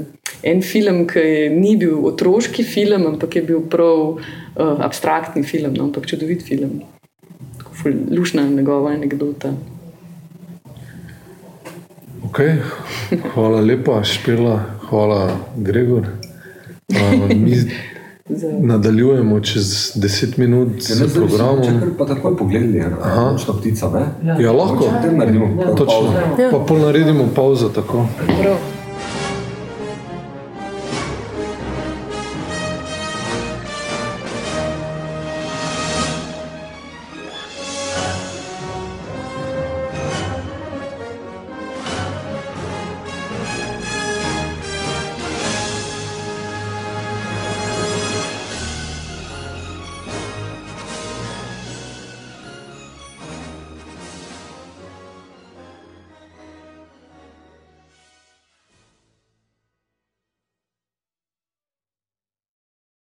[0.43, 4.19] en film, ki je, ni bil otroški film, ampak je bil prav
[4.59, 6.81] uh, abstraktni film, no, ampak čudovit film.
[7.57, 9.53] Tako ful lušna njegova anekdota.
[12.29, 12.55] Okay.
[13.33, 16.05] Hvala lepa, Špela, hvala, Gregor.
[16.89, 17.55] Uh, mi
[18.71, 21.57] nadaljujemo čez 10 minut Ja, z bi si programom.
[21.57, 23.31] mogoče kar Pa takoj pogledali, Aha.
[23.31, 24.33] nočna ptica, ne?
[24.43, 24.73] Ja, lahko.
[24.75, 26.13] Mogoče potem naredimo Točno.
[26.51, 28.05] Pa pol naredimo pauzo tako.
[28.41, 28.78] prav.